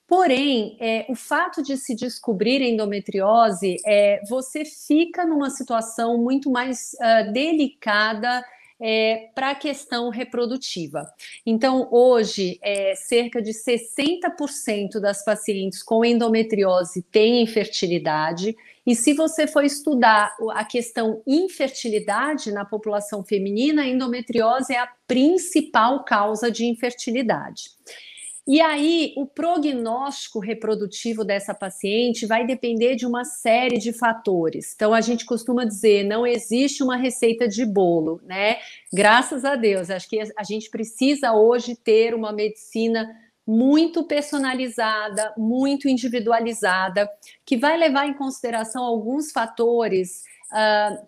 Porém, 0.08 0.78
é, 0.80 1.04
o 1.10 1.14
fato 1.14 1.62
de 1.62 1.76
se 1.76 1.94
descobrir 1.94 2.62
endometriose, 2.62 3.76
é, 3.84 4.22
você 4.26 4.64
fica 4.64 5.26
numa 5.26 5.50
situação 5.50 6.16
muito 6.16 6.50
mais 6.50 6.94
uh, 6.94 7.30
delicada 7.30 8.42
é, 8.80 9.28
para 9.34 9.50
a 9.50 9.54
questão 9.54 10.08
reprodutiva. 10.08 11.04
Então, 11.44 11.88
hoje, 11.90 12.58
é, 12.62 12.94
cerca 12.94 13.42
de 13.42 13.50
60% 13.50 14.98
das 14.98 15.22
pacientes 15.22 15.82
com 15.82 16.02
endometriose 16.02 17.02
têm 17.02 17.42
infertilidade. 17.42 18.56
E 18.86 18.94
se 18.94 19.12
você 19.12 19.46
for 19.46 19.62
estudar 19.62 20.34
a 20.52 20.64
questão 20.64 21.22
infertilidade 21.26 22.50
na 22.50 22.64
população 22.64 23.22
feminina, 23.22 23.82
a 23.82 23.86
endometriose 23.86 24.72
é 24.72 24.78
a 24.78 24.88
principal 25.06 26.02
causa 26.04 26.50
de 26.50 26.64
infertilidade. 26.64 27.64
E 28.50 28.62
aí, 28.62 29.12
o 29.14 29.26
prognóstico 29.26 30.38
reprodutivo 30.38 31.22
dessa 31.22 31.52
paciente 31.52 32.24
vai 32.24 32.46
depender 32.46 32.96
de 32.96 33.04
uma 33.04 33.22
série 33.22 33.76
de 33.76 33.92
fatores. 33.92 34.72
Então, 34.74 34.94
a 34.94 35.02
gente 35.02 35.26
costuma 35.26 35.66
dizer, 35.66 36.02
não 36.04 36.26
existe 36.26 36.82
uma 36.82 36.96
receita 36.96 37.46
de 37.46 37.66
bolo, 37.66 38.22
né? 38.24 38.56
Graças 38.90 39.44
a 39.44 39.54
Deus, 39.54 39.90
acho 39.90 40.08
que 40.08 40.18
a 40.34 40.42
gente 40.44 40.70
precisa 40.70 41.34
hoje 41.34 41.76
ter 41.76 42.14
uma 42.14 42.32
medicina 42.32 43.14
muito 43.46 44.04
personalizada, 44.04 45.34
muito 45.36 45.86
individualizada, 45.86 47.06
que 47.44 47.58
vai 47.58 47.76
levar 47.76 48.06
em 48.06 48.14
consideração 48.14 48.82
alguns 48.82 49.30
fatores. 49.30 50.22
Uh, 50.50 51.06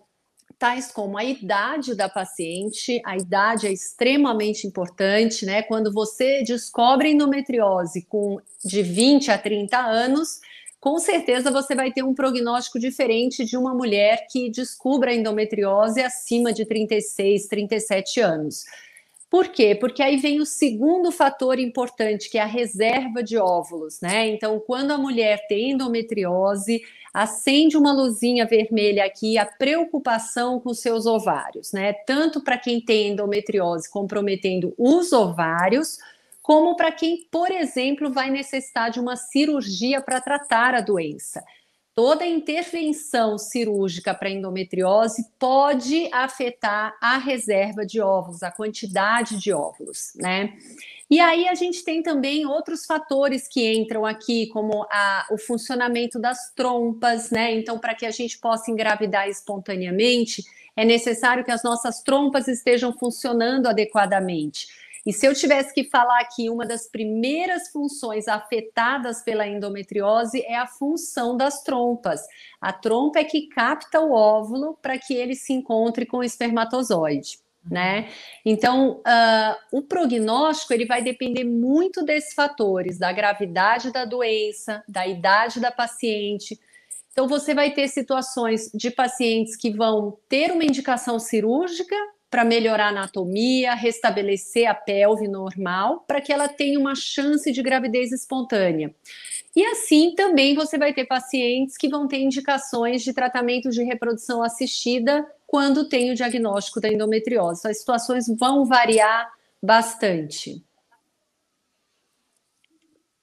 tais 0.61 0.91
como 0.91 1.17
a 1.17 1.23
idade 1.23 1.95
da 1.95 2.07
paciente, 2.07 3.01
a 3.03 3.17
idade 3.17 3.65
é 3.65 3.73
extremamente 3.73 4.67
importante, 4.67 5.43
né? 5.43 5.63
Quando 5.63 5.91
você 5.91 6.43
descobre 6.43 7.09
endometriose 7.09 8.03
com 8.03 8.39
de 8.63 8.83
20 8.83 9.31
a 9.31 9.39
30 9.39 9.75
anos, 9.75 10.39
com 10.79 10.99
certeza 10.99 11.49
você 11.49 11.73
vai 11.73 11.91
ter 11.91 12.03
um 12.03 12.13
prognóstico 12.13 12.77
diferente 12.77 13.43
de 13.43 13.57
uma 13.57 13.73
mulher 13.73 14.27
que 14.29 14.51
descubra 14.51 15.11
endometriose 15.11 15.99
acima 15.99 16.53
de 16.53 16.63
36, 16.63 17.47
37 17.47 18.19
anos. 18.19 18.63
Por 19.31 19.47
quê? 19.47 19.73
Porque 19.73 20.03
aí 20.03 20.17
vem 20.17 20.39
o 20.39 20.45
segundo 20.45 21.11
fator 21.11 21.57
importante, 21.57 22.29
que 22.29 22.37
é 22.37 22.41
a 22.41 22.45
reserva 22.45 23.23
de 23.23 23.35
óvulos, 23.35 23.99
né? 23.99 24.27
Então, 24.27 24.59
quando 24.59 24.91
a 24.91 24.97
mulher 24.97 25.47
tem 25.47 25.71
endometriose, 25.71 26.83
acende 27.13 27.77
uma 27.77 27.91
luzinha 27.91 28.45
vermelha 28.45 29.05
aqui 29.05 29.37
a 29.37 29.45
preocupação 29.45 30.59
com 30.59 30.73
seus 30.73 31.05
ovários, 31.05 31.71
né? 31.71 31.93
Tanto 31.93 32.41
para 32.41 32.57
quem 32.57 32.79
tem 32.79 33.09
endometriose 33.09 33.89
comprometendo 33.89 34.73
os 34.77 35.11
ovários, 35.11 35.97
como 36.41 36.75
para 36.75 36.91
quem, 36.91 37.27
por 37.29 37.51
exemplo, 37.51 38.11
vai 38.11 38.29
necessitar 38.29 38.89
de 38.89 38.99
uma 38.99 39.15
cirurgia 39.15 40.01
para 40.01 40.21
tratar 40.21 40.73
a 40.73 40.81
doença. 40.81 41.43
Toda 41.93 42.25
intervenção 42.25 43.37
cirúrgica 43.37 44.13
para 44.13 44.29
endometriose 44.29 45.25
pode 45.37 46.09
afetar 46.13 46.97
a 47.01 47.17
reserva 47.17 47.85
de 47.85 47.99
óvulos, 47.99 48.43
a 48.43 48.51
quantidade 48.51 49.37
de 49.37 49.51
óvulos, 49.51 50.13
né? 50.15 50.53
E 51.09 51.19
aí 51.19 51.49
a 51.49 51.53
gente 51.53 51.83
tem 51.83 52.01
também 52.01 52.45
outros 52.45 52.85
fatores 52.85 53.45
que 53.45 53.73
entram 53.73 54.05
aqui, 54.05 54.47
como 54.47 54.87
a, 54.89 55.27
o 55.29 55.37
funcionamento 55.37 56.17
das 56.17 56.53
trompas, 56.55 57.29
né? 57.29 57.53
Então, 57.53 57.77
para 57.77 57.93
que 57.93 58.05
a 58.05 58.11
gente 58.11 58.39
possa 58.39 58.71
engravidar 58.71 59.27
espontaneamente, 59.27 60.41
é 60.77 60.85
necessário 60.85 61.43
que 61.43 61.51
as 61.51 61.63
nossas 61.63 62.01
trompas 62.01 62.47
estejam 62.47 62.93
funcionando 62.93 63.67
adequadamente. 63.67 64.67
E 65.05 65.11
se 65.11 65.25
eu 65.25 65.33
tivesse 65.33 65.73
que 65.73 65.83
falar 65.83 66.19
aqui, 66.19 66.49
uma 66.49 66.65
das 66.65 66.87
primeiras 66.87 67.69
funções 67.69 68.27
afetadas 68.27 69.23
pela 69.23 69.47
endometriose 69.47 70.41
é 70.41 70.55
a 70.55 70.67
função 70.67 71.35
das 71.35 71.63
trompas. 71.63 72.21
A 72.59 72.71
trompa 72.71 73.19
é 73.19 73.23
que 73.23 73.47
capta 73.47 73.99
o 73.99 74.11
óvulo 74.11 74.77
para 74.81 74.97
que 74.97 75.13
ele 75.13 75.35
se 75.35 75.53
encontre 75.53 76.05
com 76.05 76.17
o 76.17 76.23
espermatozoide 76.23 77.39
né? 77.69 78.09
Então, 78.43 79.01
uh, 79.01 79.55
o 79.71 79.81
prognóstico 79.83 80.73
ele 80.73 80.85
vai 80.85 81.01
depender 81.03 81.43
muito 81.43 82.03
desses 82.03 82.33
fatores, 82.33 82.97
da 82.97 83.11
gravidade 83.11 83.91
da 83.91 84.05
doença, 84.05 84.83
da 84.87 85.05
idade 85.05 85.59
da 85.59 85.71
paciente. 85.71 86.59
Então, 87.11 87.27
você 87.27 87.53
vai 87.53 87.71
ter 87.71 87.87
situações 87.87 88.71
de 88.73 88.89
pacientes 88.89 89.55
que 89.55 89.71
vão 89.71 90.17
ter 90.27 90.51
uma 90.51 90.63
indicação 90.63 91.19
cirúrgica 91.19 91.95
para 92.31 92.45
melhorar 92.45 92.85
a 92.85 92.89
anatomia, 92.89 93.75
restabelecer 93.75 94.65
a 94.65 94.73
pelve 94.73 95.27
normal, 95.27 96.05
para 96.07 96.21
que 96.21 96.31
ela 96.31 96.47
tenha 96.47 96.79
uma 96.79 96.95
chance 96.95 97.51
de 97.51 97.61
gravidez 97.61 98.13
espontânea. 98.13 98.95
E 99.53 99.65
assim 99.65 100.15
também 100.15 100.55
você 100.55 100.77
vai 100.77 100.93
ter 100.93 101.05
pacientes 101.05 101.75
que 101.75 101.89
vão 101.89 102.07
ter 102.07 102.19
indicações 102.19 103.03
de 103.03 103.11
tratamento 103.11 103.69
de 103.69 103.83
reprodução 103.83 104.41
assistida 104.41 105.27
quando 105.45 105.89
tem 105.89 106.09
o 106.09 106.15
diagnóstico 106.15 106.79
da 106.79 106.87
endometriose. 106.87 107.67
As 107.67 107.79
situações 107.79 108.25
vão 108.39 108.65
variar 108.65 109.29
bastante. 109.61 110.63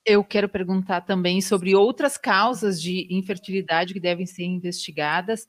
Eu 0.05 0.23
quero 0.23 0.51
perguntar 0.51 1.01
também 1.01 1.41
sobre 1.41 1.75
outras 1.75 2.19
causas 2.19 2.81
de 2.81 3.07
infertilidade 3.11 3.95
que 3.95 4.01
devem 4.01 4.27
ser 4.27 4.45
investigadas, 4.45 5.49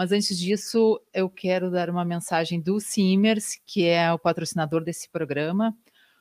mas 0.00 0.12
antes 0.12 0.38
disso, 0.38 0.98
eu 1.12 1.28
quero 1.28 1.70
dar 1.70 1.90
uma 1.90 2.06
mensagem 2.06 2.58
do 2.58 2.80
Simers, 2.80 3.60
que 3.66 3.84
é 3.84 4.10
o 4.10 4.18
patrocinador 4.18 4.82
desse 4.82 5.06
programa. 5.10 5.76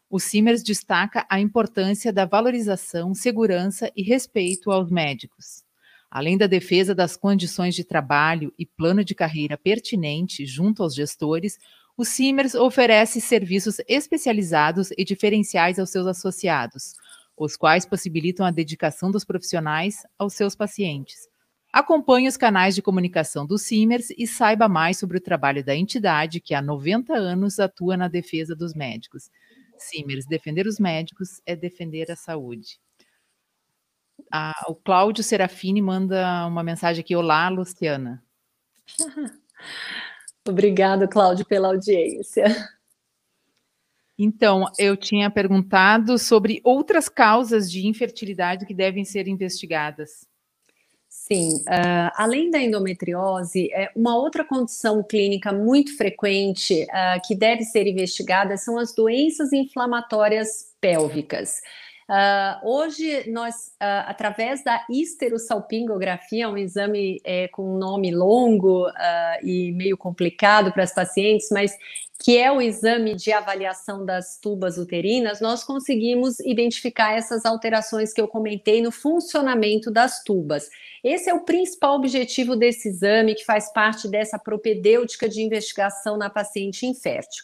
O 0.09 0.19
Simers 0.19 0.61
destaca 0.61 1.25
a 1.29 1.39
importância 1.39 2.11
da 2.11 2.25
valorização, 2.25 3.15
segurança 3.15 3.89
e 3.95 4.03
respeito 4.03 4.69
aos 4.69 4.91
médicos. 4.91 5.63
Além 6.11 6.37
da 6.37 6.45
defesa 6.45 6.93
das 6.93 7.15
condições 7.15 7.73
de 7.73 7.85
trabalho 7.85 8.53
e 8.59 8.65
plano 8.65 9.01
de 9.01 9.15
carreira 9.15 9.57
pertinente 9.57 10.45
junto 10.45 10.83
aos 10.83 10.93
gestores, 10.93 11.57
o 11.95 12.03
Simers 12.03 12.55
oferece 12.55 13.21
serviços 13.21 13.77
especializados 13.87 14.89
e 14.97 15.05
diferenciais 15.05 15.79
aos 15.79 15.89
seus 15.89 16.05
associados, 16.05 16.95
os 17.37 17.55
quais 17.55 17.85
possibilitam 17.85 18.45
a 18.45 18.51
dedicação 18.51 19.09
dos 19.09 19.23
profissionais 19.23 20.05
aos 20.17 20.33
seus 20.33 20.53
pacientes. 20.53 21.28
Acompanhe 21.71 22.27
os 22.27 22.35
canais 22.35 22.73
de 22.73 22.81
comunicação 22.81 23.45
do 23.45 23.57
Simers 23.57 24.09
e 24.17 24.25
saiba 24.25 24.67
mais 24.67 24.97
sobre 24.97 25.17
o 25.17 25.21
trabalho 25.21 25.63
da 25.63 25.75
entidade 25.75 26.39
que 26.39 26.55
há 26.55 26.61
90 26.61 27.13
anos 27.13 27.59
atua 27.59 27.95
na 27.95 28.07
defesa 28.07 28.55
dos 28.55 28.73
médicos. 28.73 29.29
Simers, 29.77 30.25
defender 30.25 30.65
os 30.65 30.79
médicos 30.79 31.41
é 31.45 31.55
defender 31.55 32.11
a 32.11 32.15
saúde. 32.15 32.79
Ah, 34.31 34.65
o 34.67 34.75
Cláudio 34.75 35.23
Serafini 35.23 35.81
manda 35.81 36.45
uma 36.47 36.63
mensagem 36.63 37.01
aqui. 37.01 37.15
Olá, 37.15 37.47
Luciana. 37.49 38.23
Obrigado, 40.47 41.07
Cláudio, 41.07 41.45
pela 41.45 41.67
audiência. 41.69 42.45
Então, 44.17 44.65
eu 44.77 44.97
tinha 44.97 45.29
perguntado 45.29 46.17
sobre 46.17 46.59
outras 46.63 47.07
causas 47.07 47.71
de 47.71 47.87
infertilidade 47.87 48.65
que 48.65 48.73
devem 48.73 49.05
ser 49.05 49.27
investigadas. 49.27 50.28
Sim, 51.31 51.57
uh, 51.57 52.11
além 52.15 52.49
da 52.49 52.59
endometriose, 52.59 53.71
é, 53.71 53.91
uma 53.95 54.17
outra 54.17 54.43
condição 54.43 55.03
clínica 55.03 55.53
muito 55.53 55.95
frequente 55.95 56.85
uh, 56.85 57.21
que 57.27 57.35
deve 57.35 57.63
ser 57.65 57.85
investigada 57.85 58.57
são 58.57 58.79
as 58.79 58.95
doenças 58.95 59.53
inflamatórias 59.53 60.73
pélvicas. 60.81 61.61
Uh, 62.09 62.67
hoje, 62.67 63.29
nós, 63.29 63.67
uh, 63.79 64.07
através 64.07 64.63
da 64.63 64.83
histerosalpingografia, 64.89 66.49
um 66.49 66.57
exame 66.57 67.21
é, 67.23 67.47
com 67.49 67.75
um 67.75 67.77
nome 67.77 68.09
longo 68.09 68.87
uh, 68.87 68.93
e 69.43 69.71
meio 69.73 69.95
complicado 69.95 70.71
para 70.71 70.81
as 70.81 70.91
pacientes, 70.91 71.49
mas 71.51 71.77
que 72.17 72.35
é 72.35 72.51
o 72.51 72.59
exame 72.59 73.13
de 73.13 73.31
avaliação 73.31 74.03
das 74.03 74.39
tubas 74.41 74.79
uterinas, 74.79 75.39
nós 75.39 75.63
conseguimos 75.63 76.39
identificar 76.39 77.13
essas 77.13 77.45
alterações 77.45 78.11
que 78.11 78.19
eu 78.19 78.27
comentei 78.27 78.81
no 78.81 78.91
funcionamento 78.91 79.91
das 79.91 80.23
tubas. 80.23 80.67
Esse 81.03 81.29
é 81.29 81.33
o 81.33 81.45
principal 81.45 81.95
objetivo 81.95 82.55
desse 82.55 82.89
exame, 82.89 83.35
que 83.35 83.45
faz 83.45 83.71
parte 83.71 84.07
dessa 84.07 84.39
propedêutica 84.39 85.29
de 85.29 85.41
investigação 85.41 86.17
na 86.17 86.29
paciente 86.29 86.87
infértil. 86.87 87.43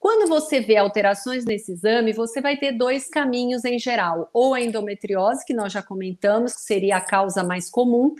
Quando 0.00 0.26
você 0.26 0.60
vê 0.60 0.78
alterações 0.78 1.44
nesse 1.44 1.72
exame, 1.72 2.14
você 2.14 2.40
vai 2.40 2.56
ter 2.56 2.72
dois 2.72 3.06
caminhos 3.06 3.66
em 3.66 3.78
geral: 3.78 4.30
ou 4.32 4.54
a 4.54 4.60
endometriose, 4.60 5.44
que 5.44 5.52
nós 5.52 5.70
já 5.70 5.82
comentamos, 5.82 6.54
que 6.54 6.62
seria 6.62 6.96
a 6.96 7.00
causa 7.02 7.44
mais 7.44 7.68
comum, 7.68 8.14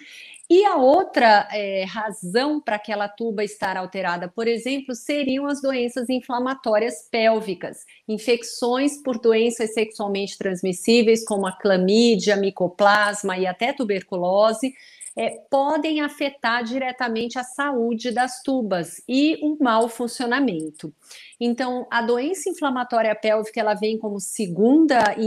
e 0.49 0.63
a 0.67 0.77
outra 0.77 1.49
é, 1.51 1.85
razão 1.85 2.61
para 2.61 2.77
aquela 2.77 3.09
tuba 3.09 3.43
estar 3.43 3.79
alterada, 3.79 4.29
por 4.29 4.47
exemplo, 4.47 4.95
seriam 4.95 5.47
as 5.47 5.63
doenças 5.63 6.11
inflamatórias 6.11 7.09
pélvicas, 7.11 7.87
infecções 8.07 9.03
por 9.03 9.19
doenças 9.19 9.73
sexualmente 9.73 10.37
transmissíveis, 10.37 11.25
como 11.25 11.47
a 11.47 11.53
clamídia, 11.53 12.37
micoplasma 12.37 13.39
e 13.39 13.47
até 13.47 13.73
tuberculose 13.73 14.75
é, 15.21 15.39
podem 15.51 16.01
afetar 16.01 16.65
diretamente 16.65 17.39
a 17.39 17.45
saúde 17.45 18.11
das 18.11 18.43
tubas 18.43 19.03
e 19.07 19.39
o 19.43 19.63
mau 19.63 19.87
funcionamento. 19.87 20.95
Então, 21.39 21.87
a 21.91 22.01
doença 22.01 22.49
inflamatória 22.49 23.15
pélvica 23.15 23.61
ela 23.61 23.75
vem 23.75 23.99
como 23.99 24.19
segunda 24.19 25.15
e 25.19 25.27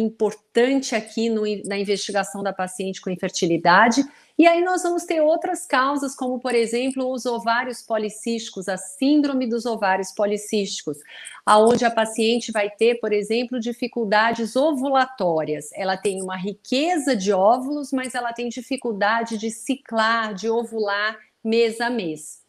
importante 0.53 0.93
aqui 0.95 1.29
no, 1.29 1.41
na 1.65 1.79
investigação 1.79 2.43
da 2.43 2.53
paciente 2.53 3.01
com 3.01 3.09
infertilidade 3.09 4.03
e 4.37 4.47
aí 4.47 4.63
nós 4.63 4.81
vamos 4.81 5.03
ter 5.03 5.21
outras 5.21 5.65
causas, 5.65 6.15
como 6.15 6.39
por 6.39 6.53
exemplo 6.55 7.11
os 7.11 7.25
ovários 7.25 7.81
policísticos, 7.81 8.67
a 8.67 8.77
síndrome 8.77 9.47
dos 9.47 9.65
ovários 9.65 10.11
policísticos, 10.11 10.97
aonde 11.45 11.85
a 11.85 11.91
paciente 11.91 12.51
vai 12.51 12.69
ter, 12.69 12.99
por 12.99 13.13
exemplo, 13.13 13.59
dificuldades 13.59 14.55
ovulatórias. 14.55 15.69
Ela 15.73 15.97
tem 15.97 16.21
uma 16.21 16.35
riqueza 16.35 17.15
de 17.15 17.31
óvulos, 17.31 17.91
mas 17.91 18.15
ela 18.15 18.33
tem 18.33 18.49
dificuldade 18.49 19.37
de 19.37 19.51
ciclar, 19.51 20.33
de 20.33 20.49
ovular 20.49 21.17
mês 21.43 21.79
a 21.79 21.89
mês. 21.89 22.42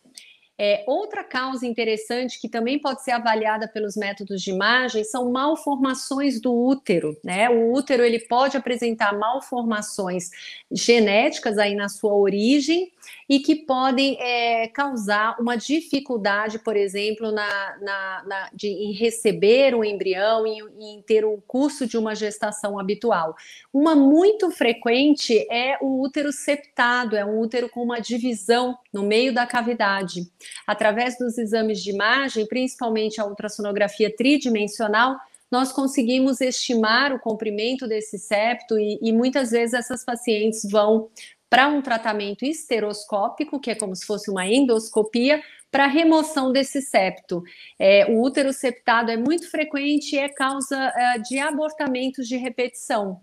É, 0.56 0.84
outra 0.86 1.24
causa 1.24 1.66
interessante 1.66 2.40
que 2.40 2.48
também 2.48 2.78
pode 2.78 3.02
ser 3.02 3.10
avaliada 3.10 3.66
pelos 3.66 3.96
métodos 3.96 4.40
de 4.40 4.52
imagem 4.52 5.02
são 5.02 5.32
malformações 5.32 6.40
do 6.40 6.54
útero, 6.54 7.16
né? 7.24 7.50
O 7.50 7.72
útero 7.72 8.04
ele 8.04 8.20
pode 8.20 8.56
apresentar 8.56 9.18
malformações 9.18 10.30
genéticas 10.70 11.58
aí 11.58 11.74
na 11.74 11.88
sua 11.88 12.14
origem 12.14 12.92
e 13.28 13.40
que 13.40 13.54
podem 13.54 14.16
é, 14.20 14.68
causar 14.68 15.36
uma 15.40 15.56
dificuldade, 15.56 16.58
por 16.58 16.76
exemplo, 16.76 17.32
na, 17.32 17.76
na, 17.80 18.24
na 18.26 18.50
de, 18.52 18.68
em 18.68 18.92
receber 18.92 19.74
um 19.74 19.84
embrião 19.84 20.46
e 20.46 20.58
em, 20.58 20.96
em 20.96 21.02
ter 21.02 21.24
o 21.24 21.42
curso 21.46 21.86
de 21.86 21.96
uma 21.96 22.14
gestação 22.14 22.78
habitual. 22.78 23.36
Uma 23.72 23.94
muito 23.94 24.50
frequente 24.50 25.46
é 25.50 25.78
o 25.80 26.02
útero 26.02 26.32
septado, 26.32 27.16
é 27.16 27.24
um 27.24 27.38
útero 27.38 27.68
com 27.68 27.82
uma 27.82 28.00
divisão 28.00 28.76
no 28.92 29.02
meio 29.02 29.32
da 29.32 29.46
cavidade. 29.46 30.30
Através 30.66 31.18
dos 31.18 31.38
exames 31.38 31.82
de 31.82 31.90
imagem, 31.90 32.46
principalmente 32.46 33.20
a 33.20 33.26
ultrassonografia 33.26 34.14
tridimensional, 34.14 35.16
nós 35.50 35.70
conseguimos 35.70 36.40
estimar 36.40 37.12
o 37.12 37.20
comprimento 37.20 37.86
desse 37.86 38.18
septo 38.18 38.76
e, 38.76 38.98
e 39.00 39.12
muitas 39.12 39.52
vezes 39.52 39.74
essas 39.74 40.04
pacientes 40.04 40.68
vão 40.68 41.08
para 41.54 41.68
um 41.68 41.80
tratamento 41.80 42.44
esteroscópico, 42.44 43.60
que 43.60 43.70
é 43.70 43.76
como 43.76 43.94
se 43.94 44.04
fosse 44.04 44.28
uma 44.28 44.44
endoscopia, 44.44 45.40
para 45.70 45.86
remoção 45.86 46.50
desse 46.50 46.82
septo. 46.82 47.44
É, 47.78 48.06
o 48.06 48.20
útero 48.20 48.52
septado 48.52 49.12
é 49.12 49.16
muito 49.16 49.48
frequente 49.48 50.16
e 50.16 50.18
é 50.18 50.28
causa 50.28 50.76
é, 50.76 51.18
de 51.18 51.38
abortamentos 51.38 52.26
de 52.26 52.36
repetição. 52.36 53.20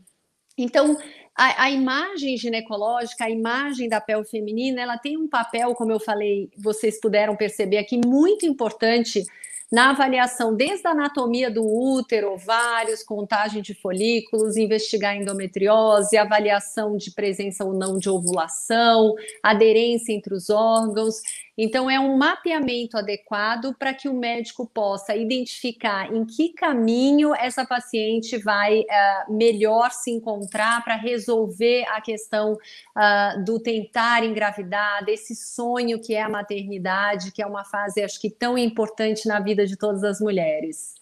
Então, 0.58 0.98
a, 1.36 1.64
a, 1.64 1.72
imagem 1.72 2.38
ginecológica, 2.38 3.26
a 3.26 3.30
imagem 3.30 3.90
da 3.90 4.00
pele 4.00 4.24
feminina, 4.24 4.82
ela 4.82 4.98
tem 4.98 5.18
um 5.18 5.28
papel, 5.28 5.76
como 5.76 5.92
eu 5.92 6.00
falei, 6.00 6.50
vocês 6.58 7.02
puderam 7.02 7.36
perceber 7.36 7.80
aqui, 7.80 8.00
muito 8.06 8.46
importante 8.46 9.26
na 9.72 9.92
avaliação 9.92 10.54
desde 10.54 10.86
a 10.86 10.92
anatomia 10.92 11.50
do 11.50 11.64
útero, 11.64 12.34
ovários, 12.34 13.04
contagem 13.04 13.62
de 13.62 13.74
folículos, 13.74 14.58
investigar 14.58 15.16
endometriose, 15.16 16.18
avaliação 16.18 16.98
de 16.98 17.12
presença 17.12 17.64
ou 17.64 17.74
não 17.74 17.98
de 17.98 18.10
ovulação, 18.10 19.16
aderência 19.42 20.12
entre 20.12 20.34
os 20.34 20.50
órgãos. 20.50 21.22
Então, 21.58 21.90
é 21.90 22.00
um 22.00 22.18
mapeamento 22.18 22.98
adequado 22.98 23.76
para 23.78 23.94
que 23.94 24.08
o 24.08 24.14
médico 24.14 24.66
possa 24.66 25.16
identificar 25.16 26.14
em 26.14 26.26
que 26.26 26.54
caminho 26.54 27.36
essa 27.36 27.66
paciente 27.66 28.38
vai 28.38 28.80
uh, 28.80 29.34
melhor 29.34 29.92
se 29.92 30.12
encontrar 30.12 30.84
para 30.84 30.96
resolver 30.96 31.84
a 31.90 32.00
questão 32.00 32.54
uh, 32.54 33.44
do 33.44 33.60
tentar 33.60 34.24
engravidar, 34.24 35.04
desse 35.04 35.36
sonho 35.36 36.02
que 36.02 36.14
é 36.14 36.22
a 36.22 36.30
maternidade, 36.30 37.32
que 37.32 37.42
é 37.42 37.46
uma 37.46 37.66
fase, 37.66 38.02
acho 38.02 38.20
que, 38.20 38.30
tão 38.30 38.58
importante 38.58 39.28
na 39.28 39.40
vida 39.40 39.66
de 39.66 39.76
todas 39.76 40.04
as 40.04 40.22
mulheres. 40.22 40.96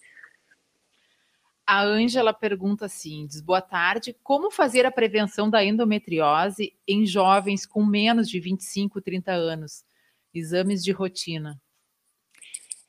A 1.64 1.84
Ângela 1.84 2.34
pergunta 2.34 2.86
assim: 2.86 3.24
diz 3.28 3.40
boa 3.40 3.62
tarde, 3.62 4.16
como 4.24 4.50
fazer 4.50 4.84
a 4.84 4.90
prevenção 4.90 5.48
da 5.48 5.64
endometriose 5.64 6.72
em 6.86 7.06
jovens 7.06 7.64
com 7.64 7.86
menos 7.86 8.28
de 8.28 8.40
25, 8.40 9.00
30 9.00 9.30
anos? 9.30 9.84
Exames 10.34 10.82
de 10.82 10.92
rotina? 10.92 11.60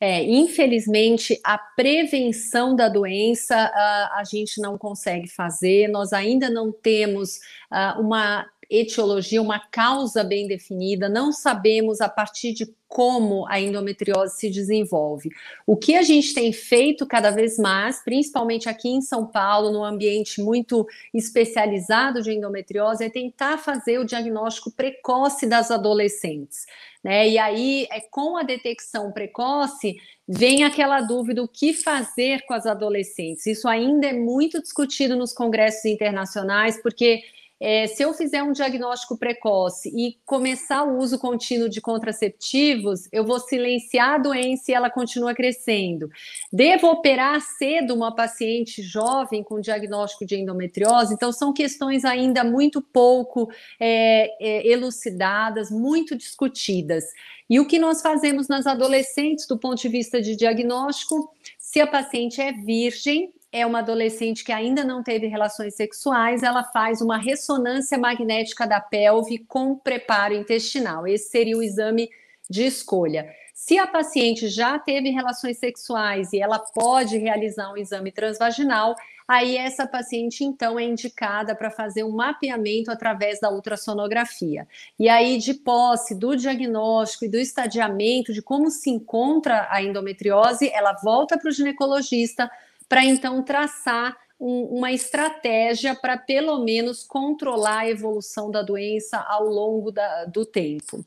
É, 0.04 0.24
infelizmente, 0.24 1.40
a 1.44 1.60
prevenção 1.60 2.76
da 2.76 2.90
doença 2.90 3.56
uh, 3.56 4.18
a 4.18 4.24
gente 4.24 4.60
não 4.60 4.76
consegue 4.76 5.28
fazer, 5.28 5.88
nós 5.90 6.12
ainda 6.12 6.50
não 6.50 6.72
temos 6.72 7.38
uh, 7.72 8.02
uma 8.02 8.50
etiologia, 8.72 9.42
uma 9.42 9.60
causa 9.60 10.24
bem 10.24 10.48
definida, 10.48 11.10
não 11.10 11.34
sabemos 11.34 12.00
a 12.00 12.08
partir 12.08 12.54
de 12.54 12.74
como 12.88 13.48
a 13.48 13.60
endometriose 13.60 14.38
se 14.38 14.50
desenvolve. 14.50 15.30
O 15.66 15.78
que 15.78 15.96
a 15.96 16.02
gente 16.02 16.34
tem 16.34 16.52
feito 16.52 17.06
cada 17.06 17.32
vez 17.32 17.58
mais, 17.58 18.04
principalmente 18.04 18.68
aqui 18.68 18.90
em 18.90 19.02
São 19.02 19.26
Paulo, 19.26 19.72
num 19.72 19.84
ambiente 19.84 20.42
muito 20.42 20.86
especializado 21.14 22.22
de 22.22 22.34
endometriose, 22.34 23.04
é 23.04 23.10
tentar 23.10 23.58
fazer 23.58 23.98
o 23.98 24.06
diagnóstico 24.06 24.72
precoce 24.72 25.48
das 25.48 25.72
adolescentes. 25.72 26.66
Né? 27.02 27.30
E 27.30 27.38
aí, 27.38 27.88
é 27.92 28.02
com 28.02 28.36
a 28.36 28.44
detecção 28.44 29.12
precoce, 29.12 29.96
vem 30.28 30.66
aquela 30.66 31.00
dúvida: 31.00 31.42
o 31.42 31.48
que 31.48 31.74
fazer 31.74 32.46
com 32.46 32.54
as 32.54 32.66
adolescentes? 32.66 33.48
Isso 33.48 33.70
ainda 33.70 34.08
é 34.08 34.14
muito 34.14 34.62
discutido 34.62 35.16
nos 35.16 35.34
congressos 35.34 35.86
internacionais, 35.86 36.82
porque 36.82 37.22
é, 37.62 37.86
se 37.86 38.02
eu 38.02 38.12
fizer 38.12 38.42
um 38.42 38.52
diagnóstico 38.52 39.16
precoce 39.16 39.90
e 39.96 40.18
começar 40.26 40.84
o 40.84 40.98
uso 40.98 41.20
contínuo 41.20 41.70
de 41.70 41.80
contraceptivos, 41.80 43.08
eu 43.12 43.24
vou 43.24 43.40
silenciar 43.40 44.16
a 44.16 44.18
doença 44.18 44.72
e 44.72 44.74
ela 44.74 44.90
continua 44.90 45.36
crescendo. 45.36 46.10
Devo 46.52 46.88
operar 46.88 47.40
cedo 47.40 47.94
uma 47.94 48.16
paciente 48.16 48.82
jovem 48.82 49.44
com 49.44 49.62
diagnóstico 49.62 50.26
de 50.26 50.38
endometriose? 50.38 51.14
Então, 51.14 51.32
são 51.32 51.54
questões 51.54 52.04
ainda 52.04 52.44
muito 52.44 52.82
pouco 52.82 53.48
é, 53.80 54.32
é, 54.44 54.68
elucidadas, 54.68 55.70
muito 55.70 56.18
discutidas. 56.18 57.04
E 57.48 57.60
o 57.60 57.68
que 57.68 57.78
nós 57.78 58.02
fazemos 58.02 58.48
nas 58.48 58.66
adolescentes, 58.66 59.46
do 59.46 59.60
ponto 59.60 59.80
de 59.80 59.88
vista 59.88 60.20
de 60.20 60.36
diagnóstico, 60.36 61.32
se 61.60 61.80
a 61.80 61.86
paciente 61.86 62.42
é 62.42 62.52
virgem, 62.52 63.32
é 63.52 63.66
uma 63.66 63.80
adolescente 63.80 64.44
que 64.44 64.52
ainda 64.52 64.84
não 64.84 65.04
teve 65.04 65.28
relações 65.28 65.76
sexuais, 65.76 66.42
ela 66.42 66.64
faz 66.64 67.02
uma 67.02 67.18
ressonância 67.18 67.98
magnética 67.98 68.66
da 68.66 68.80
pelve 68.80 69.40
com 69.40 69.76
preparo 69.76 70.34
intestinal. 70.34 71.06
Esse 71.06 71.30
seria 71.30 71.58
o 71.58 71.64
exame 71.64 72.10
de 72.50 72.64
escolha. 72.64 73.30
Se 73.54 73.78
a 73.78 73.86
paciente 73.86 74.48
já 74.48 74.80
teve 74.80 75.10
relações 75.10 75.58
sexuais 75.58 76.34
e 76.34 76.40
ela 76.42 76.58
pode 76.58 77.18
realizar 77.18 77.72
um 77.72 77.78
exame 77.78 78.12
transvaginal, 78.12 78.96
aí 79.28 79.56
essa 79.56 79.86
paciente 79.86 80.44
então 80.44 80.80
é 80.80 80.84
indicada 80.84 81.54
para 81.54 81.70
fazer 81.70 82.04
um 82.04 82.12
mapeamento 82.12 82.90
através 82.90 83.40
da 83.40 83.52
ultrassonografia. 83.52 84.68
E 84.98 85.08
aí, 85.08 85.38
de 85.38 85.54
posse 85.54 86.16
do 86.16 86.36
diagnóstico 86.36 87.26
e 87.26 87.30
do 87.30 87.38
estadiamento 87.38 88.34
de 88.34 88.42
como 88.42 88.72
se 88.72 88.90
encontra 88.90 89.68
a 89.70 89.82
endometriose, 89.82 90.70
ela 90.74 90.94
volta 90.94 91.38
para 91.38 91.50
o 91.50 91.54
ginecologista 91.54 92.50
para 92.92 93.06
então 93.06 93.42
traçar 93.42 94.18
um, 94.38 94.64
uma 94.66 94.92
estratégia 94.92 95.96
para 95.96 96.18
pelo 96.18 96.62
menos 96.62 97.06
controlar 97.06 97.80
a 97.80 97.90
evolução 97.90 98.52
da 98.52 98.62
doença 98.62 99.18
ao 99.18 99.46
longo 99.46 99.94
da, 99.94 100.26
do 100.26 100.46
tempo. 100.46 101.06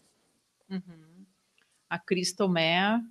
Uhum. 0.70 1.26
A 1.90 1.98
Cristomé 1.98 3.02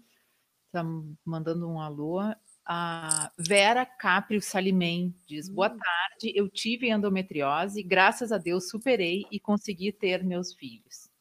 está 0.65 0.83
mandando 1.23 1.69
um 1.69 1.79
alô. 1.79 2.19
A 2.65 3.31
Vera 3.37 3.85
Caprio 3.85 4.41
Salimem 4.41 5.13
diz: 5.27 5.47
Boa 5.47 5.71
hum. 5.71 5.77
tarde, 5.77 6.33
eu 6.35 6.49
tive 6.49 6.89
endometriose, 6.89 7.83
graças 7.83 8.31
a 8.31 8.39
Deus 8.39 8.69
superei 8.69 9.23
e 9.29 9.39
consegui 9.39 9.91
ter 9.91 10.23
meus 10.23 10.51
filhos. 10.51 11.11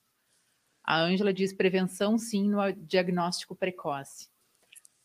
A 0.82 0.98
Ângela 0.98 1.34
diz: 1.34 1.52
prevenção 1.52 2.16
sim 2.16 2.48
no 2.48 2.72
diagnóstico 2.72 3.54
precoce. 3.54 4.30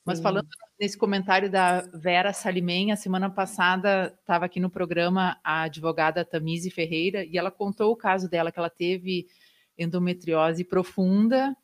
Mas 0.06 0.22
falando 0.22 0.48
nesse 0.80 0.98
comentário 0.98 1.50
da 1.50 1.82
Vera 1.94 2.32
Salimem, 2.32 2.92
a 2.92 2.96
semana 2.96 3.30
passada 3.30 4.16
estava 4.20 4.46
aqui 4.46 4.60
no 4.60 4.70
programa 4.70 5.40
a 5.44 5.64
advogada 5.64 6.24
Tamise 6.24 6.70
Ferreira 6.70 7.26
e 7.26 7.38
ela 7.38 7.50
contou 7.50 7.92
o 7.92 7.96
caso 7.96 8.30
dela, 8.30 8.52
que 8.52 8.60
ela 8.60 8.70
teve 8.70 9.28
endometriose 9.78 10.64
profunda, 10.64 11.56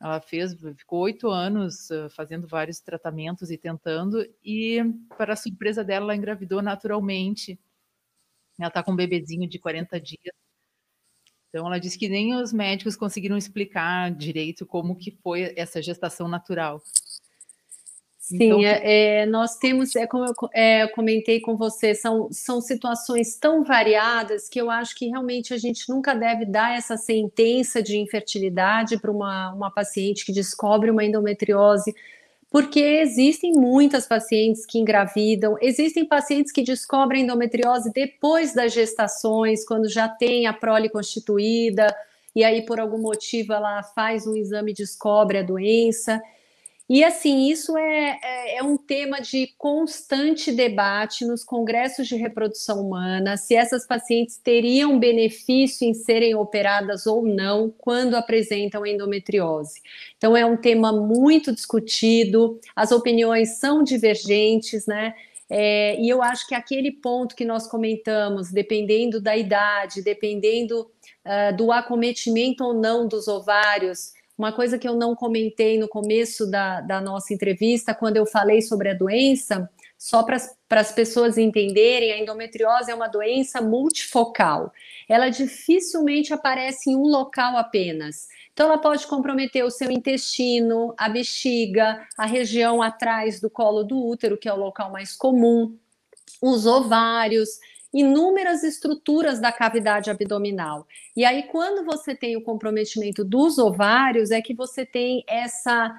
ela 0.00 0.20
fez, 0.20 0.54
ficou 0.76 1.00
oito 1.00 1.28
anos 1.28 1.88
fazendo 2.14 2.46
vários 2.46 2.80
tratamentos 2.80 3.50
e 3.50 3.58
tentando, 3.58 4.24
e 4.44 4.78
para 5.16 5.34
surpresa 5.34 5.82
dela, 5.82 6.06
ela 6.06 6.16
engravidou 6.16 6.62
naturalmente. 6.62 7.58
Ela 8.58 8.68
está 8.68 8.82
com 8.82 8.92
um 8.92 8.96
bebezinho 8.96 9.48
de 9.48 9.58
40 9.58 10.00
dias. 10.00 10.34
Então 11.48 11.66
ela 11.66 11.80
disse 11.80 11.98
que 11.98 12.08
nem 12.08 12.34
os 12.34 12.52
médicos 12.52 12.94
conseguiram 12.96 13.36
explicar 13.36 14.10
direito 14.10 14.66
como 14.66 14.96
que 14.96 15.10
foi 15.10 15.54
essa 15.56 15.80
gestação 15.80 16.28
natural. 16.28 16.82
Sim, 18.28 18.36
então, 18.36 18.60
é, 18.62 19.24
nós 19.24 19.56
temos, 19.56 19.96
é 19.96 20.06
como 20.06 20.26
eu 20.26 20.34
é, 20.52 20.86
comentei 20.88 21.40
com 21.40 21.56
você, 21.56 21.94
são, 21.94 22.28
são 22.30 22.60
situações 22.60 23.36
tão 23.36 23.64
variadas 23.64 24.50
que 24.50 24.60
eu 24.60 24.70
acho 24.70 24.94
que 24.94 25.06
realmente 25.06 25.54
a 25.54 25.56
gente 25.56 25.88
nunca 25.88 26.14
deve 26.14 26.44
dar 26.44 26.76
essa 26.76 26.98
sentença 26.98 27.82
de 27.82 27.96
infertilidade 27.96 29.00
para 29.00 29.10
uma, 29.10 29.54
uma 29.54 29.70
paciente 29.70 30.26
que 30.26 30.32
descobre 30.32 30.90
uma 30.90 31.02
endometriose, 31.02 31.94
porque 32.50 32.80
existem 32.80 33.52
muitas 33.52 34.06
pacientes 34.06 34.66
que 34.66 34.78
engravidam, 34.78 35.56
existem 35.62 36.04
pacientes 36.04 36.52
que 36.52 36.62
descobrem 36.62 37.22
endometriose 37.22 37.90
depois 37.94 38.52
das 38.52 38.74
gestações, 38.74 39.64
quando 39.64 39.88
já 39.88 40.06
tem 40.06 40.46
a 40.46 40.52
prole 40.52 40.90
constituída, 40.90 41.86
e 42.36 42.44
aí 42.44 42.60
por 42.66 42.78
algum 42.78 43.00
motivo 43.00 43.54
ela 43.54 43.82
faz 43.82 44.26
um 44.26 44.36
exame 44.36 44.72
e 44.72 44.74
descobre 44.74 45.38
a 45.38 45.42
doença. 45.42 46.20
E 46.88 47.04
assim, 47.04 47.50
isso 47.50 47.76
é, 47.76 48.18
é, 48.22 48.56
é, 48.56 48.62
um 48.62 48.78
tema 48.78 49.20
de 49.20 49.52
constante 49.58 50.50
debate 50.50 51.22
nos 51.26 51.44
congressos 51.44 52.08
de 52.08 52.16
reprodução 52.16 52.80
humana, 52.80 53.36
se 53.36 53.54
essas 53.54 53.86
pacientes 53.86 54.38
teriam 54.38 54.98
benefício 54.98 55.86
em 55.86 55.92
serem 55.92 56.34
operadas 56.34 57.06
ou 57.06 57.22
não 57.22 57.70
quando 57.76 58.14
apresentam 58.14 58.86
endometriose. 58.86 59.82
Então, 60.16 60.34
é 60.34 60.46
um 60.46 60.56
tema 60.56 60.90
muito 60.90 61.52
discutido, 61.52 62.58
as 62.74 62.90
opiniões 62.90 63.58
são 63.58 63.84
divergentes, 63.84 64.86
né? 64.86 65.14
É, 65.50 65.98
e 66.00 66.08
eu 66.08 66.22
acho 66.22 66.46
que 66.46 66.54
aquele 66.54 66.90
ponto 66.90 67.34
que 67.34 67.44
nós 67.44 67.66
comentamos, 67.66 68.50
dependendo 68.50 69.20
da 69.20 69.36
idade, 69.36 70.02
dependendo 70.02 70.80
uh, 71.24 71.56
do 71.56 71.72
acometimento 71.72 72.64
ou 72.64 72.74
não 72.74 73.08
dos 73.08 73.28
ovários, 73.28 74.12
uma 74.38 74.52
coisa 74.52 74.78
que 74.78 74.86
eu 74.86 74.94
não 74.94 75.16
comentei 75.16 75.76
no 75.78 75.88
começo 75.88 76.48
da, 76.48 76.80
da 76.80 77.00
nossa 77.00 77.34
entrevista, 77.34 77.92
quando 77.92 78.16
eu 78.16 78.24
falei 78.24 78.62
sobre 78.62 78.88
a 78.88 78.94
doença, 78.94 79.68
só 79.98 80.22
para 80.22 80.36
as 80.80 80.92
pessoas 80.92 81.36
entenderem, 81.36 82.12
a 82.12 82.18
endometriose 82.18 82.88
é 82.88 82.94
uma 82.94 83.08
doença 83.08 83.60
multifocal. 83.60 84.72
Ela 85.08 85.28
dificilmente 85.28 86.32
aparece 86.32 86.90
em 86.90 86.96
um 86.96 87.08
local 87.08 87.56
apenas. 87.56 88.28
Então, 88.52 88.66
ela 88.66 88.78
pode 88.78 89.08
comprometer 89.08 89.64
o 89.64 89.70
seu 89.70 89.90
intestino, 89.90 90.94
a 90.96 91.08
bexiga, 91.08 92.06
a 92.16 92.26
região 92.26 92.80
atrás 92.80 93.40
do 93.40 93.50
colo 93.50 93.82
do 93.82 94.06
útero, 94.06 94.38
que 94.38 94.48
é 94.48 94.52
o 94.52 94.56
local 94.56 94.92
mais 94.92 95.16
comum, 95.16 95.76
os 96.40 96.64
ovários 96.64 97.58
inúmeras 97.92 98.62
estruturas 98.62 99.40
da 99.40 99.50
cavidade 99.50 100.10
abdominal. 100.10 100.86
E 101.16 101.24
aí, 101.24 101.44
quando 101.44 101.84
você 101.84 102.14
tem 102.14 102.36
o 102.36 102.42
comprometimento 102.42 103.24
dos 103.24 103.58
ovários, 103.58 104.30
é 104.30 104.42
que 104.42 104.54
você 104.54 104.84
tem 104.84 105.24
essa 105.26 105.94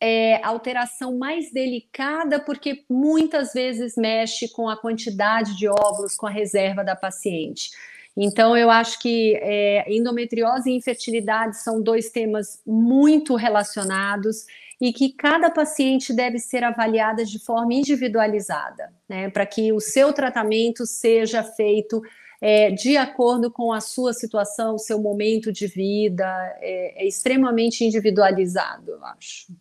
é, 0.00 0.42
alteração 0.44 1.16
mais 1.16 1.52
delicada, 1.52 2.40
porque 2.40 2.84
muitas 2.88 3.52
vezes 3.52 3.94
mexe 3.96 4.48
com 4.48 4.68
a 4.68 4.76
quantidade 4.76 5.56
de 5.56 5.68
óvulos, 5.68 6.16
com 6.16 6.26
a 6.26 6.30
reserva 6.30 6.84
da 6.84 6.96
paciente. 6.96 7.70
Então, 8.16 8.56
eu 8.56 8.70
acho 8.70 8.98
que 8.98 9.36
é, 9.40 9.90
endometriose 9.92 10.70
e 10.70 10.76
infertilidade 10.76 11.56
são 11.62 11.80
dois 11.80 12.10
temas 12.10 12.60
muito 12.66 13.34
relacionados 13.34 14.44
e 14.80 14.92
que 14.92 15.12
cada 15.12 15.50
paciente 15.50 16.12
deve 16.12 16.38
ser 16.38 16.64
avaliada 16.64 17.24
de 17.24 17.38
forma 17.38 17.74
individualizada, 17.74 18.92
né, 19.08 19.28
para 19.28 19.44
que 19.44 19.72
o 19.72 19.80
seu 19.80 20.12
tratamento 20.12 20.86
seja 20.86 21.44
feito 21.44 22.00
é, 22.40 22.70
de 22.70 22.96
acordo 22.96 23.50
com 23.50 23.72
a 23.72 23.80
sua 23.80 24.14
situação, 24.14 24.76
o 24.76 24.78
seu 24.78 24.98
momento 24.98 25.52
de 25.52 25.66
vida, 25.66 26.24
é, 26.60 27.04
é 27.04 27.06
extremamente 27.06 27.84
individualizado, 27.84 28.92
eu 28.92 29.04
acho. 29.04 29.54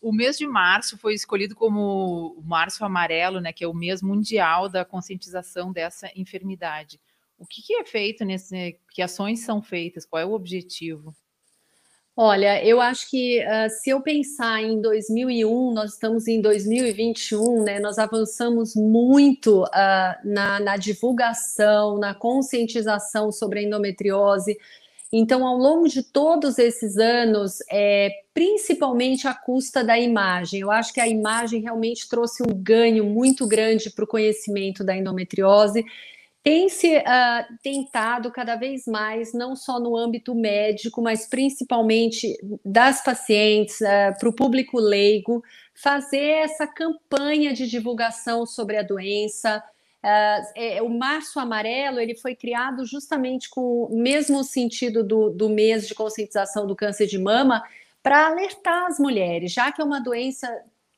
O 0.00 0.12
mês 0.12 0.38
de 0.38 0.46
março 0.46 0.96
foi 0.96 1.12
escolhido 1.12 1.54
como 1.54 2.34
o 2.38 2.42
Março 2.42 2.82
Amarelo, 2.84 3.40
né, 3.40 3.52
que 3.52 3.64
é 3.64 3.68
o 3.68 3.74
mês 3.74 4.00
mundial 4.00 4.68
da 4.68 4.84
conscientização 4.84 5.70
dessa 5.70 6.10
enfermidade. 6.16 6.98
O 7.36 7.44
que, 7.44 7.60
que 7.60 7.74
é 7.74 7.84
feito 7.84 8.24
nesse, 8.24 8.78
que 8.90 9.02
ações 9.02 9.40
são 9.40 9.60
feitas? 9.60 10.06
Qual 10.06 10.22
é 10.22 10.24
o 10.24 10.32
objetivo? 10.32 11.14
Olha, 12.20 12.60
eu 12.64 12.80
acho 12.80 13.08
que 13.08 13.38
uh, 13.44 13.70
se 13.70 13.90
eu 13.90 14.00
pensar 14.00 14.60
em 14.60 14.80
2001, 14.80 15.72
nós 15.72 15.92
estamos 15.92 16.26
em 16.26 16.40
2021, 16.40 17.62
né? 17.62 17.78
Nós 17.78 17.96
avançamos 17.96 18.74
muito 18.74 19.62
uh, 19.62 19.68
na, 20.24 20.58
na 20.58 20.76
divulgação, 20.76 21.96
na 21.96 22.16
conscientização 22.16 23.30
sobre 23.30 23.60
a 23.60 23.62
endometriose. 23.62 24.58
Então, 25.12 25.46
ao 25.46 25.56
longo 25.56 25.88
de 25.88 26.02
todos 26.02 26.58
esses 26.58 26.96
anos, 26.96 27.58
é, 27.70 28.10
principalmente 28.34 29.28
à 29.28 29.32
custa 29.32 29.84
da 29.84 29.96
imagem, 29.96 30.62
eu 30.62 30.72
acho 30.72 30.92
que 30.92 31.00
a 31.00 31.06
imagem 31.06 31.60
realmente 31.60 32.08
trouxe 32.08 32.42
um 32.42 32.52
ganho 32.52 33.04
muito 33.04 33.46
grande 33.46 33.90
para 33.90 34.04
o 34.04 34.08
conhecimento 34.08 34.82
da 34.82 34.96
endometriose 34.96 35.84
tem 36.42 36.68
se 36.68 36.96
uh, 36.96 37.02
tentado 37.62 38.30
cada 38.30 38.56
vez 38.56 38.86
mais, 38.86 39.32
não 39.34 39.54
só 39.54 39.78
no 39.78 39.96
âmbito 39.96 40.34
médico, 40.34 41.02
mas 41.02 41.28
principalmente 41.28 42.36
das 42.64 43.02
pacientes, 43.02 43.80
uh, 43.80 44.18
para 44.18 44.28
o 44.28 44.34
público 44.34 44.78
leigo, 44.78 45.42
fazer 45.74 46.38
essa 46.42 46.66
campanha 46.66 47.52
de 47.52 47.66
divulgação 47.68 48.46
sobre 48.46 48.76
a 48.76 48.82
doença. 48.82 49.62
Uh, 50.02 50.42
é, 50.54 50.82
o 50.82 50.88
Março 50.88 51.40
Amarelo 51.40 51.98
ele 52.00 52.14
foi 52.14 52.34
criado 52.34 52.86
justamente 52.86 53.50
com 53.50 53.84
o 53.84 53.98
mesmo 53.98 54.42
sentido 54.44 55.04
do, 55.04 55.30
do 55.30 55.48
mês 55.48 55.86
de 55.86 55.94
conscientização 55.94 56.66
do 56.66 56.76
câncer 56.76 57.06
de 57.06 57.18
mama, 57.18 57.62
para 58.02 58.26
alertar 58.28 58.86
as 58.86 58.98
mulheres, 58.98 59.52
já 59.52 59.70
que 59.70 59.82
é 59.82 59.84
uma 59.84 60.00
doença 60.00 60.48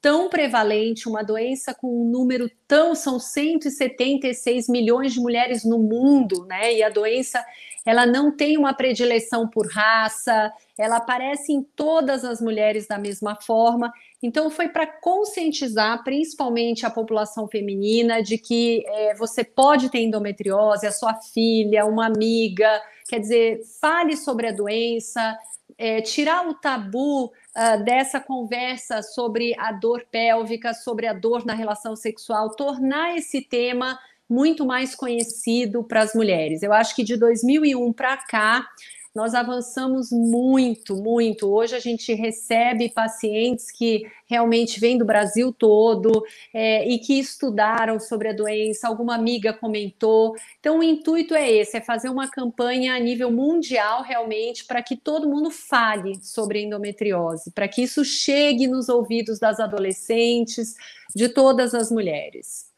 tão 0.00 0.28
prevalente, 0.28 1.08
uma 1.08 1.22
doença 1.22 1.74
com 1.74 2.02
um 2.02 2.04
número 2.04 2.50
tão 2.66 2.94
são 2.94 3.18
176 3.20 4.68
milhões 4.68 5.12
de 5.12 5.20
mulheres 5.20 5.64
no 5.64 5.78
mundo, 5.78 6.46
né? 6.46 6.74
E 6.74 6.82
a 6.82 6.88
doença 6.88 7.44
ela 7.84 8.06
não 8.06 8.34
tem 8.34 8.58
uma 8.58 8.74
predileção 8.74 9.48
por 9.48 9.66
raça, 9.66 10.52
ela 10.78 10.96
aparece 10.96 11.52
em 11.52 11.62
todas 11.62 12.24
as 12.24 12.40
mulheres 12.40 12.86
da 12.86 12.98
mesma 12.98 13.36
forma. 13.36 13.92
Então 14.22 14.50
foi 14.50 14.68
para 14.68 14.86
conscientizar, 14.86 16.02
principalmente 16.04 16.84
a 16.84 16.90
população 16.90 17.48
feminina, 17.48 18.22
de 18.22 18.36
que 18.36 18.84
é, 18.86 19.14
você 19.14 19.42
pode 19.42 19.90
ter 19.90 20.00
endometriose, 20.00 20.86
a 20.86 20.92
sua 20.92 21.14
filha, 21.14 21.86
uma 21.86 22.06
amiga, 22.06 22.80
quer 23.08 23.18
dizer, 23.18 23.60
fale 23.80 24.16
sobre 24.16 24.48
a 24.48 24.52
doença, 24.52 25.36
é, 25.78 26.02
tirar 26.02 26.46
o 26.46 26.54
tabu 26.54 27.32
uh, 27.56 27.84
dessa 27.84 28.20
conversa 28.20 29.02
sobre 29.02 29.54
a 29.58 29.72
dor 29.72 30.04
pélvica, 30.10 30.74
sobre 30.74 31.06
a 31.06 31.12
dor 31.12 31.44
na 31.44 31.54
relação 31.54 31.96
sexual, 31.96 32.54
tornar 32.56 33.16
esse 33.16 33.42
tema 33.42 33.98
muito 34.28 34.64
mais 34.64 34.94
conhecido 34.94 35.82
para 35.82 36.02
as 36.02 36.14
mulheres. 36.14 36.62
Eu 36.62 36.72
acho 36.72 36.94
que 36.94 37.02
de 37.02 37.16
2001 37.16 37.92
para 37.92 38.16
cá, 38.16 38.64
nós 39.14 39.34
avançamos 39.34 40.10
muito, 40.12 40.94
muito. 40.94 41.48
Hoje 41.48 41.74
a 41.74 41.80
gente 41.80 42.14
recebe 42.14 42.88
pacientes 42.88 43.70
que 43.70 44.06
realmente 44.26 44.78
vêm 44.78 44.96
do 44.96 45.04
Brasil 45.04 45.52
todo 45.52 46.24
é, 46.54 46.88
e 46.88 46.98
que 46.98 47.18
estudaram 47.18 47.98
sobre 47.98 48.28
a 48.28 48.32
doença, 48.32 48.86
alguma 48.86 49.16
amiga 49.16 49.52
comentou. 49.52 50.36
Então, 50.60 50.78
o 50.78 50.82
intuito 50.82 51.34
é 51.34 51.50
esse: 51.50 51.76
é 51.76 51.80
fazer 51.80 52.08
uma 52.08 52.30
campanha 52.30 52.94
a 52.94 53.00
nível 53.00 53.32
mundial, 53.32 54.02
realmente, 54.02 54.64
para 54.64 54.82
que 54.82 54.96
todo 54.96 55.28
mundo 55.28 55.50
fale 55.50 56.14
sobre 56.22 56.62
endometriose, 56.62 57.50
para 57.50 57.66
que 57.66 57.82
isso 57.82 58.04
chegue 58.04 58.68
nos 58.68 58.88
ouvidos 58.88 59.40
das 59.40 59.58
adolescentes, 59.58 60.76
de 61.14 61.28
todas 61.28 61.74
as 61.74 61.90
mulheres. 61.90 62.70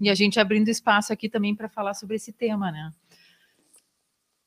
E 0.00 0.10
a 0.10 0.14
gente 0.14 0.40
abrindo 0.40 0.68
espaço 0.68 1.12
aqui 1.12 1.28
também 1.28 1.54
para 1.54 1.68
falar 1.68 1.94
sobre 1.94 2.16
esse 2.16 2.32
tema, 2.32 2.72
né? 2.72 2.92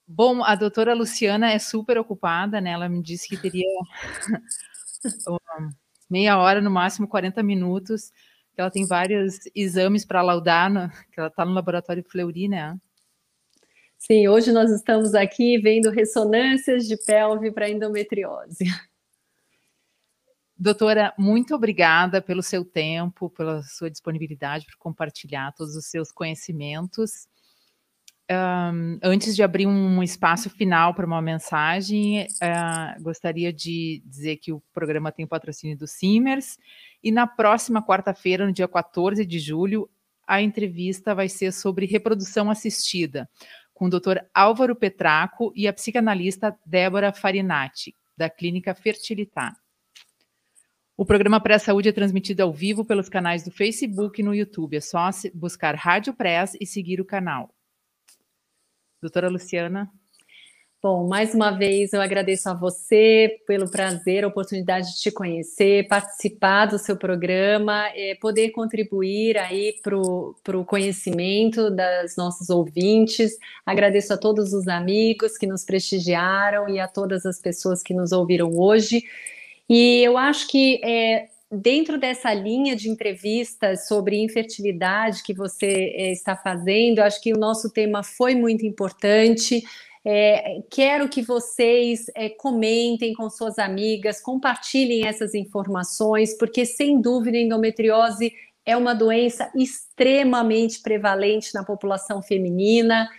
Bom, 0.08 0.42
a 0.42 0.56
doutora 0.56 0.94
Luciana 0.94 1.52
é 1.52 1.60
super 1.60 1.98
ocupada, 1.98 2.62
né? 2.62 2.72
Ela 2.72 2.88
me 2.88 3.04
disse 3.04 3.28
que 3.28 3.36
teria 3.36 3.68
meia 6.10 6.38
hora, 6.38 6.62
no 6.62 6.72
máximo 6.72 7.10
40 7.10 7.44
minutos, 7.44 8.10
que 8.54 8.62
ela 8.62 8.72
tem 8.72 8.88
vários 8.88 9.40
exames 9.54 10.06
para 10.06 10.22
laudar, 10.22 10.72
no, 10.72 10.90
que 11.12 11.20
ela 11.20 11.28
está 11.28 11.44
no 11.44 11.52
laboratório 11.52 12.06
Fleury, 12.10 12.48
né? 12.48 12.80
Sim, 13.98 14.30
hoje 14.30 14.52
nós 14.54 14.72
estamos 14.72 15.14
aqui 15.14 15.58
vendo 15.58 15.90
ressonâncias 15.90 16.88
de 16.88 16.96
pelve 16.96 17.52
para 17.52 17.70
endometriose. 17.70 18.64
Doutora, 20.56 21.14
muito 21.20 21.54
obrigada 21.54 22.22
pelo 22.22 22.42
seu 22.42 22.64
tempo, 22.64 23.30
pela 23.30 23.62
sua 23.64 23.92
disponibilidade, 23.92 24.66
por 24.68 24.78
compartilhar 24.78 25.54
todos 25.54 25.76
os 25.76 25.86
seus 25.86 26.12
conhecimentos. 26.12 27.28
Um, 28.30 29.00
antes 29.02 29.38
de 29.38 29.42
abrir 29.42 29.66
um 29.66 30.04
espaço 30.04 30.50
final 30.50 30.94
para 30.94 31.06
uma 31.06 31.22
mensagem, 31.22 32.24
uh, 32.24 33.02
gostaria 33.02 33.54
de 33.54 34.04
dizer 34.06 34.36
que 34.36 34.52
o 34.52 34.62
programa 34.74 35.14
tem 35.14 35.24
o 35.24 35.28
patrocínio 35.30 35.78
do 35.78 35.88
Simers 35.88 36.58
e 37.02 37.10
na 37.10 37.26
próxima 37.26 37.82
quarta-feira, 37.82 38.46
no 38.46 38.52
dia 38.52 38.68
14 38.68 39.26
de 39.26 39.40
julho, 39.40 39.90
a 40.28 40.42
entrevista 40.42 41.16
vai 41.16 41.30
ser 41.30 41.54
sobre 41.54 41.86
reprodução 41.86 42.52
assistida 42.52 43.30
com 43.74 43.86
o 43.86 43.90
Dr. 43.90 44.18
Álvaro 44.34 44.76
Petraco 44.76 45.54
e 45.56 45.66
a 45.66 45.72
psicanalista 45.72 46.54
Débora 46.66 47.14
Farinati, 47.14 47.96
da 48.18 48.30
Clínica 48.30 48.76
Fertilitar. 48.76 49.56
O 50.98 51.06
programa 51.06 51.40
Pré-Saúde 51.40 51.90
é 51.90 51.94
transmitido 51.94 52.44
ao 52.44 52.52
vivo 52.52 52.84
pelos 52.84 53.08
canais 53.08 53.44
do 53.44 53.52
Facebook 53.52 54.20
e 54.20 54.24
no 54.24 54.34
YouTube. 54.34 54.76
É 54.76 54.82
só 54.82 55.10
buscar 55.34 55.76
Rádio 55.76 56.14
Press 56.14 56.58
e 56.60 56.66
seguir 56.66 57.00
o 57.00 57.06
canal. 57.06 57.54
Doutora 59.02 59.30
Luciana. 59.30 59.92
Bom, 60.82 61.08
mais 61.08 61.34
uma 61.34 61.52
vez 61.52 61.92
eu 61.92 62.00
agradeço 62.00 62.48
a 62.50 62.54
você 62.54 63.42
pelo 63.48 63.70
prazer, 63.70 64.24
a 64.24 64.28
oportunidade 64.28 64.94
de 64.94 65.02
te 65.02 65.12
conhecer, 65.12 65.88
participar 65.88 66.68
do 66.68 66.78
seu 66.78 66.96
programa, 66.96 67.88
é, 67.96 68.16
poder 68.16 68.52
contribuir 68.52 69.38
aí 69.38 69.74
para 69.84 69.98
o 69.98 70.66
conhecimento 70.66 71.72
das 71.72 72.16
nossos 72.16 72.50
ouvintes. 72.50 73.38
Agradeço 73.66 74.14
a 74.14 74.18
todos 74.18 74.54
os 74.54 74.68
amigos 74.68 75.38
que 75.38 75.48
nos 75.48 75.66
prestigiaram 75.66 76.70
e 76.70 76.80
a 76.80 76.88
todas 76.88 77.26
as 77.26 77.42
pessoas 77.42 77.82
que 77.82 77.94
nos 77.94 78.12
ouviram 78.12 78.52
hoje. 78.58 79.04
E 79.68 80.04
eu 80.04 80.16
acho 80.16 80.48
que 80.48 80.80
é, 80.84 81.28
dentro 81.52 81.98
dessa 81.98 82.34
linha 82.34 82.76
de 82.76 82.90
entrevistas 82.90 83.88
sobre 83.88 84.22
infertilidade 84.22 85.24
que 85.24 85.34
você 85.34 85.94
é, 85.96 86.12
está 86.12 86.36
fazendo, 86.36 87.00
acho 87.00 87.22
que 87.22 87.34
o 87.34 87.38
nosso 87.38 87.72
tema 87.72 88.04
foi 88.04 88.36
muito 88.36 88.66
importante. 88.66 89.64
É, 90.04 90.62
quero 90.70 91.10
que 91.10 91.22
vocês 91.22 92.06
é, 92.16 92.30
comentem 92.30 93.14
com 93.14 93.30
suas 93.30 93.60
amigas, 93.60 94.22
compartilhem 94.22 95.06
essas 95.06 95.34
informações, 95.34 96.38
porque 96.38 96.66
sem 96.66 97.02
dúvida 97.02 97.38
endometriose 97.38 98.34
é 98.66 98.76
uma 98.76 98.94
doença 98.94 99.50
extremamente 99.56 100.82
prevalente 100.82 101.54
na 101.54 101.64
população 101.64 102.22
feminina. 102.22 103.10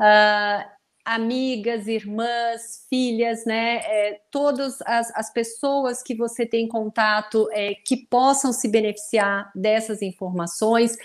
Uh, 0.00 0.75
amigas, 1.06 1.86
irmãs, 1.86 2.84
filhas, 2.90 3.46
né? 3.46 3.76
É, 3.76 4.20
todas 4.30 4.82
as, 4.82 5.14
as, 5.14 5.32
pessoas 5.32 6.02
que 6.02 6.16
você 6.16 6.44
tem 6.44 6.66
contato 6.66 7.48
é, 7.52 7.74
que 7.74 7.96
possam 7.96 8.52
se 8.52 8.66
beneficiar 8.66 9.52
dessas 9.54 10.02
informações 10.02 10.96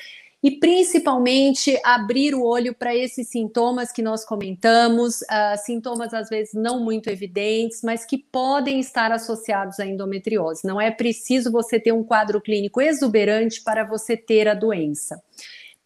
e 0.43 0.49
principalmente 0.49 1.79
abrir 1.83 2.33
o 2.33 2.43
olho 2.43 2.73
para 2.73 2.95
esses 2.95 3.29
sintomas 3.29 3.91
que 3.91 4.01
nós 4.01 4.25
comentamos, 4.25 5.21
uh, 5.21 5.55
sintomas 5.63 6.15
às 6.15 6.29
vezes 6.29 6.55
não 6.55 6.83
muito 6.83 7.11
evidentes, 7.11 7.83
mas 7.83 8.03
que 8.03 8.17
podem 8.17 8.79
estar 8.79 9.11
associados 9.11 9.79
à 9.79 9.85
endometriose. 9.85 10.65
Não 10.65 10.81
é 10.81 10.89
preciso 10.89 11.51
você 11.51 11.79
ter 11.79 11.91
um 11.91 12.03
quadro 12.03 12.41
clínico 12.41 12.81
exuberante 12.81 13.61
para 13.61 13.83
você 13.83 14.17
ter 14.17 14.47
a 14.47 14.55
doença 14.55 15.21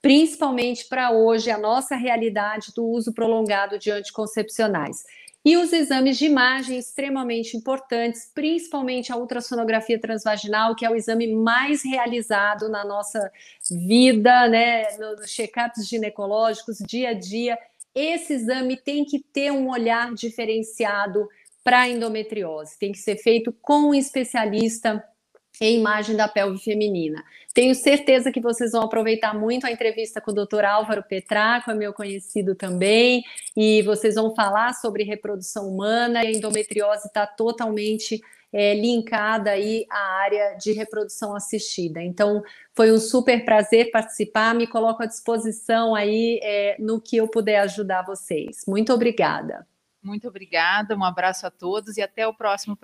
principalmente 0.06 0.86
para 0.88 1.10
hoje, 1.10 1.50
a 1.50 1.58
nossa 1.58 1.96
realidade 1.96 2.72
do 2.76 2.86
uso 2.86 3.12
prolongado 3.12 3.80
de 3.80 3.90
anticoncepcionais. 3.90 5.04
E 5.44 5.58
os 5.58 5.74
exames 5.74 6.20
de 6.20 6.28
imagem 6.28 6.78
extremamente 6.78 7.58
importantes, 7.58 8.30
principalmente 8.32 9.12
a 9.12 9.18
ultrassonografia 9.18 10.00
transvaginal, 10.00 10.76
que 10.76 10.86
é 10.86 10.92
o 10.92 10.96
exame 10.96 11.34
mais 11.34 11.84
realizado 11.84 12.70
na 12.70 12.86
nossa 12.86 13.32
vida, 13.68 14.48
né, 14.48 14.96
nos 15.00 15.32
check-ups 15.32 15.88
ginecológicos, 15.88 16.78
dia 16.88 17.10
a 17.10 17.14
dia. 17.14 17.58
Esse 17.96 18.34
exame 18.34 18.78
tem 18.78 19.04
que 19.06 19.18
ter 19.18 19.52
um 19.52 19.72
olhar 19.72 20.14
diferenciado 20.14 21.28
para 21.64 21.82
a 21.82 21.90
endometriose, 21.90 22.78
tem 22.78 22.92
que 22.92 23.00
ser 23.00 23.16
feito 23.16 23.52
com 23.60 23.90
um 23.90 23.94
especialista 23.96 25.04
em 25.62 25.80
imagem 25.80 26.16
da 26.16 26.28
pelve 26.28 26.58
feminina. 26.60 27.24
Tenho 27.54 27.74
certeza 27.74 28.32
que 28.32 28.42
vocês 28.42 28.72
vão 28.72 28.82
aproveitar 28.82 29.34
muito 29.34 29.66
a 29.66 29.72
entrevista 29.72 30.20
com 30.20 30.32
o 30.32 30.34
Dr. 30.34 30.66
Álvaro 30.66 31.04
Petraco, 31.04 31.72
é 31.72 31.74
meu 31.74 31.94
conhecido 31.94 32.56
também, 32.56 33.24
e 33.56 33.82
vocês 33.84 34.16
vão 34.16 34.36
falar 34.36 34.74
sobre 34.74 35.04
reprodução 35.04 35.68
humana 35.68 36.24
e 36.24 36.28
a 36.28 36.32
endometriose 36.32 37.08
está 37.08 37.26
totalmente 37.26 38.22
é, 38.56 38.74
linkada 38.74 39.52
aí 39.52 39.86
à 39.90 40.00
área 40.22 40.56
de 40.56 40.72
reprodução 40.72 41.36
assistida. 41.36 42.02
Então, 42.02 42.42
foi 42.74 42.90
um 42.90 42.98
super 42.98 43.44
prazer 43.44 43.92
participar, 43.92 44.56
me 44.56 44.66
coloco 44.66 45.04
à 45.04 45.06
disposição 45.06 45.94
aí 45.94 46.40
é, 46.42 46.78
no 46.80 47.02
que 47.02 47.18
eu 47.18 47.28
puder 47.28 47.60
ajudar 47.60 48.04
vocês. 48.04 48.64
Muito 48.66 48.94
obrigada. 48.94 49.68
Muito 50.02 50.28
obrigada, 50.30 50.96
um 50.96 51.04
abraço 51.04 51.46
a 51.46 51.52
todos 51.52 51.98
e 51.98 52.02
até 52.02 52.26
o 52.26 52.34
próximo 52.34 52.74